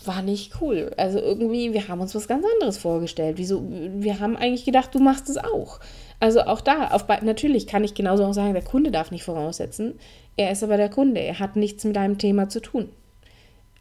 war 0.07 0.21
nicht 0.21 0.61
cool. 0.61 0.91
Also 0.97 1.19
irgendwie, 1.19 1.73
wir 1.73 1.87
haben 1.87 2.01
uns 2.01 2.15
was 2.15 2.27
ganz 2.27 2.45
anderes 2.53 2.77
vorgestellt. 2.77 3.37
Wieso? 3.37 3.63
Wir 3.67 4.19
haben 4.19 4.35
eigentlich 4.35 4.65
gedacht, 4.65 4.93
du 4.95 4.99
machst 4.99 5.29
es 5.29 5.37
auch. 5.37 5.79
Also 6.19 6.41
auch 6.41 6.61
da, 6.61 6.87
auf, 6.89 7.07
natürlich 7.21 7.67
kann 7.67 7.83
ich 7.83 7.93
genauso 7.93 8.25
auch 8.25 8.33
sagen, 8.33 8.53
der 8.53 8.63
Kunde 8.63 8.91
darf 8.91 9.11
nicht 9.11 9.23
voraussetzen. 9.23 9.99
Er 10.35 10.51
ist 10.51 10.63
aber 10.63 10.77
der 10.77 10.89
Kunde. 10.89 11.21
Er 11.21 11.39
hat 11.39 11.55
nichts 11.55 11.83
mit 11.83 11.95
deinem 11.95 12.17
Thema 12.17 12.49
zu 12.49 12.61
tun. 12.61 12.89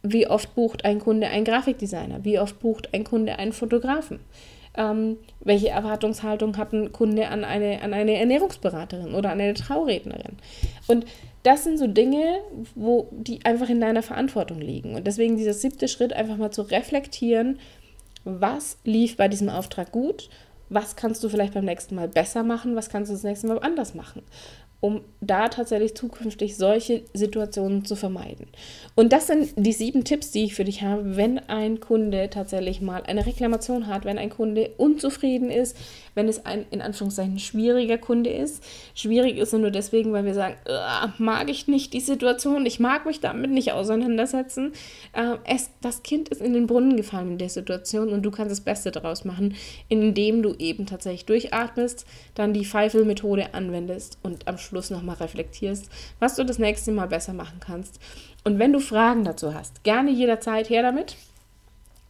Wie 0.03 0.27
oft 0.27 0.53
bucht 0.53 0.85
ein 0.85 0.99
Kunde 0.99 1.27
einen 1.27 1.45
Grafikdesigner? 1.45 2.23
Wie 2.23 2.39
oft 2.39 2.59
bucht 2.59 2.93
ein 2.93 3.03
Kunde 3.03 3.39
einen 3.39 3.53
Fotografen? 3.53 4.19
ähm, 4.77 5.17
welche 5.39 5.69
Erwartungshaltung 5.69 6.55
hat 6.57 6.71
ein 6.71 6.91
Kunde 6.91 7.27
an 7.27 7.43
eine, 7.43 7.81
an 7.81 7.93
eine 7.93 8.15
Ernährungsberaterin 8.15 9.13
oder 9.15 9.31
an 9.31 9.41
eine 9.41 9.55
Traurednerin. 9.55 10.37
Und 10.85 11.05
das 11.47 11.63
sind 11.63 11.77
so 11.77 11.87
Dinge, 11.87 12.41
wo 12.75 13.07
die 13.11 13.45
einfach 13.45 13.69
in 13.69 13.79
deiner 13.79 14.03
Verantwortung 14.03 14.59
liegen. 14.59 14.95
Und 14.95 15.07
deswegen 15.07 15.37
dieser 15.37 15.53
siebte 15.53 15.87
Schritt, 15.87 16.11
einfach 16.11 16.35
mal 16.35 16.51
zu 16.51 16.61
reflektieren, 16.61 17.59
was 18.25 18.77
lief 18.83 19.15
bei 19.15 19.29
diesem 19.29 19.47
Auftrag 19.47 19.93
gut, 19.93 20.29
was 20.67 20.97
kannst 20.97 21.23
du 21.23 21.29
vielleicht 21.29 21.53
beim 21.53 21.63
nächsten 21.63 21.95
Mal 21.95 22.09
besser 22.09 22.43
machen, 22.43 22.75
was 22.75 22.89
kannst 22.89 23.09
du 23.09 23.15
das 23.15 23.23
nächste 23.23 23.47
Mal 23.47 23.59
anders 23.59 23.95
machen 23.95 24.23
um 24.79 25.01
da 25.21 25.47
tatsächlich 25.49 25.95
zukünftig 25.95 26.55
solche 26.55 27.01
Situationen 27.13 27.83
zu 27.83 27.95
vermeiden. 27.95 28.47
Und 28.95 29.11
das 29.11 29.27
sind 29.27 29.53
die 29.55 29.73
sieben 29.73 30.03
Tipps, 30.03 30.31
die 30.31 30.43
ich 30.43 30.53
für 30.53 30.65
dich 30.65 30.83
habe, 30.83 31.15
wenn 31.15 31.39
ein 31.49 31.79
Kunde 31.79 32.29
tatsächlich 32.29 32.79
mal 32.79 33.01
eine 33.03 33.25
Reklamation 33.25 33.87
hat, 33.87 34.05
wenn 34.05 34.19
ein 34.19 34.29
Kunde 34.29 34.71
unzufrieden 34.77 35.49
ist, 35.49 35.75
wenn 36.13 36.27
es 36.27 36.45
ein 36.45 36.65
in 36.69 36.81
Anführungszeichen 36.81 37.39
schwieriger 37.39 37.97
Kunde 37.97 38.29
ist. 38.29 38.63
Schwierig 38.93 39.37
ist 39.37 39.53
er 39.53 39.59
nur 39.59 39.71
deswegen, 39.71 40.13
weil 40.13 40.25
wir 40.25 40.35
sagen, 40.35 40.55
mag 41.17 41.49
ich 41.49 41.67
nicht 41.67 41.93
die 41.93 41.99
Situation, 41.99 42.65
ich 42.67 42.79
mag 42.79 43.07
mich 43.07 43.19
damit 43.19 43.49
nicht 43.49 43.71
auseinandersetzen. 43.71 44.73
Äh, 45.13 45.37
es, 45.45 45.71
das 45.81 46.03
Kind 46.03 46.29
ist 46.29 46.41
in 46.41 46.53
den 46.53 46.67
Brunnen 46.67 46.97
gefallen 46.97 47.31
in 47.31 47.37
der 47.39 47.49
Situation 47.49 48.09
und 48.09 48.21
du 48.21 48.29
kannst 48.29 48.51
das 48.51 48.61
Beste 48.61 48.91
daraus 48.91 49.25
machen, 49.25 49.55
indem 49.89 50.43
du 50.43 50.53
eben 50.59 50.85
tatsächlich 50.85 51.25
durchatmest, 51.25 52.05
dann 52.35 52.53
die 52.53 52.65
Pfeifel-Methode 52.65 53.53
anwendest 53.53 54.19
und 54.21 54.47
am 54.47 54.57
Schluss 54.57 54.66
nochmal 54.71 55.17
reflektierst, 55.17 55.89
was 56.19 56.35
du 56.35 56.43
das 56.43 56.59
nächste 56.59 56.91
Mal 56.91 57.07
besser 57.07 57.33
machen 57.33 57.59
kannst. 57.59 57.99
Und 58.43 58.59
wenn 58.59 58.73
du 58.73 58.79
Fragen 58.79 59.23
dazu 59.23 59.53
hast, 59.53 59.83
gerne 59.83 60.11
jederzeit 60.11 60.69
her 60.69 60.81
damit. 60.81 61.15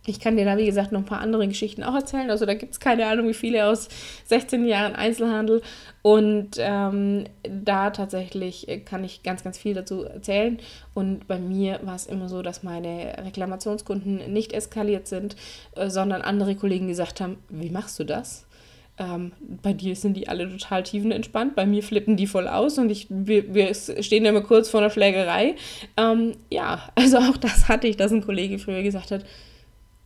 Ich 0.10 0.22
kann 0.22 0.38
dir 0.38 0.46
da, 0.46 0.58
wie 0.58 0.65
gesagt, 0.65 0.93
noch 0.93 1.02
ein 1.02 1.06
paar 1.06 1.20
andere 1.20 1.46
Geschichten 1.50 1.84
auch 1.84 1.93
erzählen. 1.93 2.30
Also 2.32 2.46
da 2.46 2.54
gibt 2.54 2.72
es 2.72 2.80
keine 2.80 3.08
Ahnung, 3.08 3.28
wie 3.28 3.34
viele 3.34 3.65
aus 3.65 3.89
16 4.28 4.65
Jahren 4.65 4.96
Einzelhandel. 4.96 5.62
Und 6.02 6.52
ähm, 6.60 7.26
da 7.43 7.89
tatsächlich 7.89 8.84
kann 8.86 9.04
ich 9.04 9.22
ganz, 9.24 9.43
ganz 9.43 9.58
viel 9.58 9.74
dazu 9.74 10.06
erzählen. 10.06 10.60
Und 10.93 11.28
bei 11.28 11.39
mir 11.39 11.82
war 11.84 11.96
es 11.96 12.06
immer 12.06 12.30
so, 12.30 12.41
dass 12.41 12.63
meine 12.63 13.17
Reklamationskunden 13.17 14.32
nicht 14.32 14.54
eskaliert 14.54 15.08
sind, 15.08 15.36
äh, 15.76 15.89
sondern 15.89 16.22
andere 16.22 16.56
Kollegen 16.56 16.88
gesagt 16.88 17.20
haben, 17.20 17.38
wie 17.50 17.70
machst 17.70 18.00
du 18.00 18.06
das? 18.06 18.48
Ähm, 18.99 19.31
bei 19.62 19.73
dir 19.73 19.95
sind 19.95 20.15
die 20.17 20.27
alle 20.27 20.49
total 20.49 20.81
tiefenentspannt, 20.83 21.55
bei 21.55 21.67
mir 21.67 21.83
flippen 21.83 22.17
die 22.17 22.25
voll 22.25 22.47
aus 22.47 22.79
und 22.79 22.89
ich, 22.89 23.05
wir, 23.10 23.53
wir 23.53 23.73
stehen 23.75 24.25
immer 24.25 24.41
kurz 24.41 24.69
vor 24.69 24.79
einer 24.79 24.89
Schlägerei. 24.89 25.55
Ähm, 25.97 26.33
ja, 26.49 26.89
also 26.95 27.17
auch 27.17 27.38
das 27.38 27.67
hatte 27.67 27.88
ich, 27.88 27.97
dass 27.97 28.12
ein 28.12 28.25
Kollege 28.25 28.57
früher 28.57 28.81
gesagt 28.81 29.12
hat, 29.12 29.23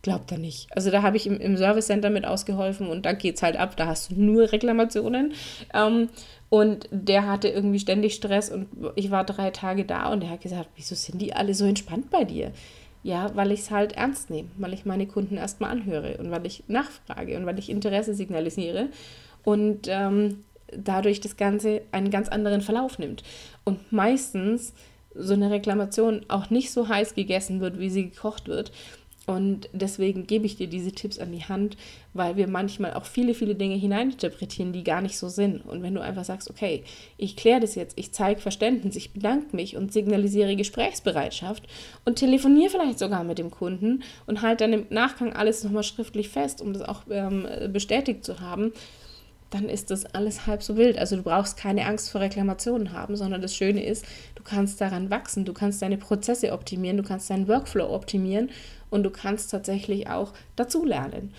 glaubt 0.02 0.32
er 0.32 0.38
nicht. 0.38 0.66
Also 0.76 0.90
da 0.90 1.02
habe 1.02 1.16
ich 1.16 1.26
im, 1.26 1.38
im 1.40 1.56
Service 1.56 1.86
Center 1.86 2.10
mit 2.10 2.26
ausgeholfen 2.26 2.88
und 2.88 3.06
da 3.06 3.12
geht 3.12 3.36
es 3.36 3.42
halt 3.42 3.56
ab, 3.56 3.76
da 3.76 3.86
hast 3.86 4.10
du 4.10 4.20
nur 4.20 4.52
Reklamationen. 4.52 5.32
Ähm, 5.72 6.08
und 6.50 6.86
der 6.90 7.26
hatte 7.26 7.48
irgendwie 7.48 7.78
ständig 7.78 8.14
Stress 8.14 8.50
und 8.50 8.66
ich 8.94 9.10
war 9.10 9.24
drei 9.24 9.50
Tage 9.52 9.86
da 9.86 10.12
und 10.12 10.22
der 10.22 10.28
hat 10.28 10.42
gesagt, 10.42 10.68
wieso 10.76 10.94
sind 10.94 11.22
die 11.22 11.32
alle 11.32 11.54
so 11.54 11.64
entspannt 11.64 12.10
bei 12.10 12.24
dir? 12.24 12.52
Ja, 13.02 13.34
weil 13.34 13.50
ich 13.50 13.60
es 13.60 13.70
halt 13.70 13.92
ernst 13.92 14.30
nehme, 14.30 14.48
weil 14.58 14.72
ich 14.72 14.84
meine 14.84 15.06
Kunden 15.06 15.36
erstmal 15.36 15.70
anhöre 15.70 16.18
und 16.18 16.30
weil 16.30 16.46
ich 16.46 16.62
nachfrage 16.68 17.36
und 17.36 17.46
weil 17.46 17.58
ich 17.58 17.68
Interesse 17.68 18.14
signalisiere 18.14 18.88
und 19.44 19.88
ähm, 19.88 20.44
dadurch 20.76 21.20
das 21.20 21.36
Ganze 21.36 21.82
einen 21.90 22.10
ganz 22.10 22.28
anderen 22.28 22.60
Verlauf 22.60 22.98
nimmt. 22.98 23.24
Und 23.64 23.92
meistens 23.92 24.72
so 25.14 25.34
eine 25.34 25.50
Reklamation 25.50 26.24
auch 26.28 26.50
nicht 26.50 26.70
so 26.72 26.88
heiß 26.88 27.14
gegessen 27.14 27.60
wird, 27.60 27.78
wie 27.78 27.90
sie 27.90 28.10
gekocht 28.10 28.48
wird, 28.48 28.72
und 29.26 29.68
deswegen 29.72 30.26
gebe 30.26 30.46
ich 30.46 30.56
dir 30.56 30.66
diese 30.66 30.92
Tipps 30.92 31.18
an 31.18 31.30
die 31.30 31.44
Hand, 31.44 31.76
weil 32.12 32.36
wir 32.36 32.48
manchmal 32.48 32.94
auch 32.94 33.04
viele, 33.04 33.34
viele 33.34 33.54
Dinge 33.54 33.76
hineininterpretieren, 33.76 34.72
die 34.72 34.82
gar 34.82 35.00
nicht 35.00 35.16
so 35.16 35.28
sind. 35.28 35.64
Und 35.64 35.82
wenn 35.82 35.94
du 35.94 36.00
einfach 36.00 36.24
sagst, 36.24 36.50
okay, 36.50 36.82
ich 37.18 37.36
kläre 37.36 37.60
das 37.60 37.76
jetzt, 37.76 37.96
ich 37.98 38.12
zeige 38.12 38.40
Verständnis, 38.40 38.96
ich 38.96 39.12
bedanke 39.12 39.54
mich 39.54 39.76
und 39.76 39.92
signalisiere 39.92 40.56
Gesprächsbereitschaft 40.56 41.62
und 42.04 42.16
telefoniere 42.16 42.70
vielleicht 42.70 42.98
sogar 42.98 43.22
mit 43.22 43.38
dem 43.38 43.50
Kunden 43.50 44.02
und 44.26 44.42
halte 44.42 44.64
dann 44.64 44.72
im 44.72 44.86
Nachgang 44.90 45.32
alles 45.32 45.62
nochmal 45.62 45.84
schriftlich 45.84 46.28
fest, 46.28 46.60
um 46.60 46.72
das 46.72 46.82
auch 46.82 47.02
ähm, 47.10 47.46
bestätigt 47.72 48.24
zu 48.24 48.40
haben, 48.40 48.72
dann 49.54 49.68
ist 49.68 49.90
das 49.90 50.06
alles 50.06 50.46
halb 50.46 50.62
so 50.62 50.76
wild. 50.76 50.98
Also 50.98 51.16
du 51.16 51.22
brauchst 51.22 51.56
keine 51.56 51.86
Angst 51.86 52.10
vor 52.10 52.20
Reklamationen 52.20 52.92
haben, 52.92 53.16
sondern 53.16 53.42
das 53.42 53.54
Schöne 53.54 53.84
ist, 53.84 54.04
du 54.34 54.42
kannst 54.42 54.80
daran 54.80 55.10
wachsen, 55.10 55.44
du 55.44 55.52
kannst 55.52 55.82
deine 55.82 55.98
Prozesse 55.98 56.52
optimieren, 56.52 56.96
du 56.96 57.02
kannst 57.02 57.30
deinen 57.30 57.48
Workflow 57.48 57.88
optimieren 57.88 58.50
und 58.90 59.02
du 59.04 59.10
kannst 59.10 59.50
tatsächlich 59.50 60.08
auch 60.08 60.32
dazulernen. 60.56 61.32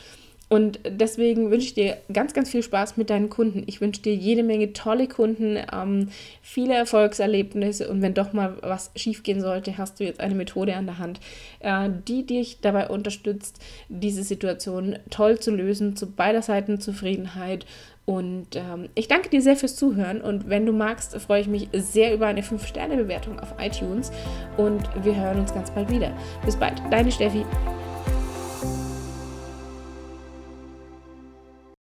Und 0.53 0.81
deswegen 0.87 1.49
wünsche 1.49 1.65
ich 1.65 1.73
dir 1.73 1.97
ganz, 2.11 2.33
ganz 2.33 2.51
viel 2.51 2.61
Spaß 2.61 2.95
mit 2.95 3.09
deinen 3.09 3.31
Kunden. 3.31 3.63
Ich 3.65 3.81
wünsche 3.81 4.03
dir 4.03 4.13
jede 4.13 4.43
Menge 4.43 4.71
tolle 4.73 5.07
Kunden, 5.07 5.57
ähm, 5.73 6.09
viele 6.43 6.75
Erfolgserlebnisse 6.75 7.89
und 7.89 8.03
wenn 8.03 8.13
doch 8.13 8.33
mal 8.33 8.57
was 8.61 8.91
schiefgehen 8.95 9.41
sollte, 9.41 9.79
hast 9.79 9.99
du 9.99 10.03
jetzt 10.03 10.19
eine 10.19 10.35
Methode 10.35 10.75
an 10.75 10.85
der 10.85 10.99
Hand, 10.99 11.19
äh, 11.59 11.89
die 12.07 12.27
dich 12.27 12.59
dabei 12.61 12.89
unterstützt, 12.89 13.59
diese 13.89 14.21
Situation 14.21 14.99
toll 15.09 15.39
zu 15.39 15.49
lösen, 15.49 15.95
zu 15.95 16.11
beider 16.11 16.43
Seiten 16.43 16.79
Zufriedenheit 16.79 17.65
und 18.05 18.55
ähm, 18.55 18.89
ich 18.95 19.07
danke 19.07 19.29
dir 19.29 19.41
sehr 19.41 19.55
fürs 19.55 19.77
Zuhören 19.77 20.21
und 20.21 20.49
wenn 20.49 20.65
du 20.65 20.73
magst, 20.73 21.15
freue 21.21 21.41
ich 21.41 21.47
mich 21.47 21.69
sehr 21.71 22.13
über 22.13 22.27
eine 22.27 22.41
5-Sterne-Bewertung 22.41 23.39
auf 23.39 23.53
iTunes 23.59 24.11
und 24.57 24.83
wir 25.03 25.15
hören 25.15 25.39
uns 25.39 25.53
ganz 25.53 25.71
bald 25.71 25.89
wieder. 25.89 26.11
Bis 26.43 26.57
bald, 26.57 26.81
deine 26.91 27.11
Steffi. 27.11 27.45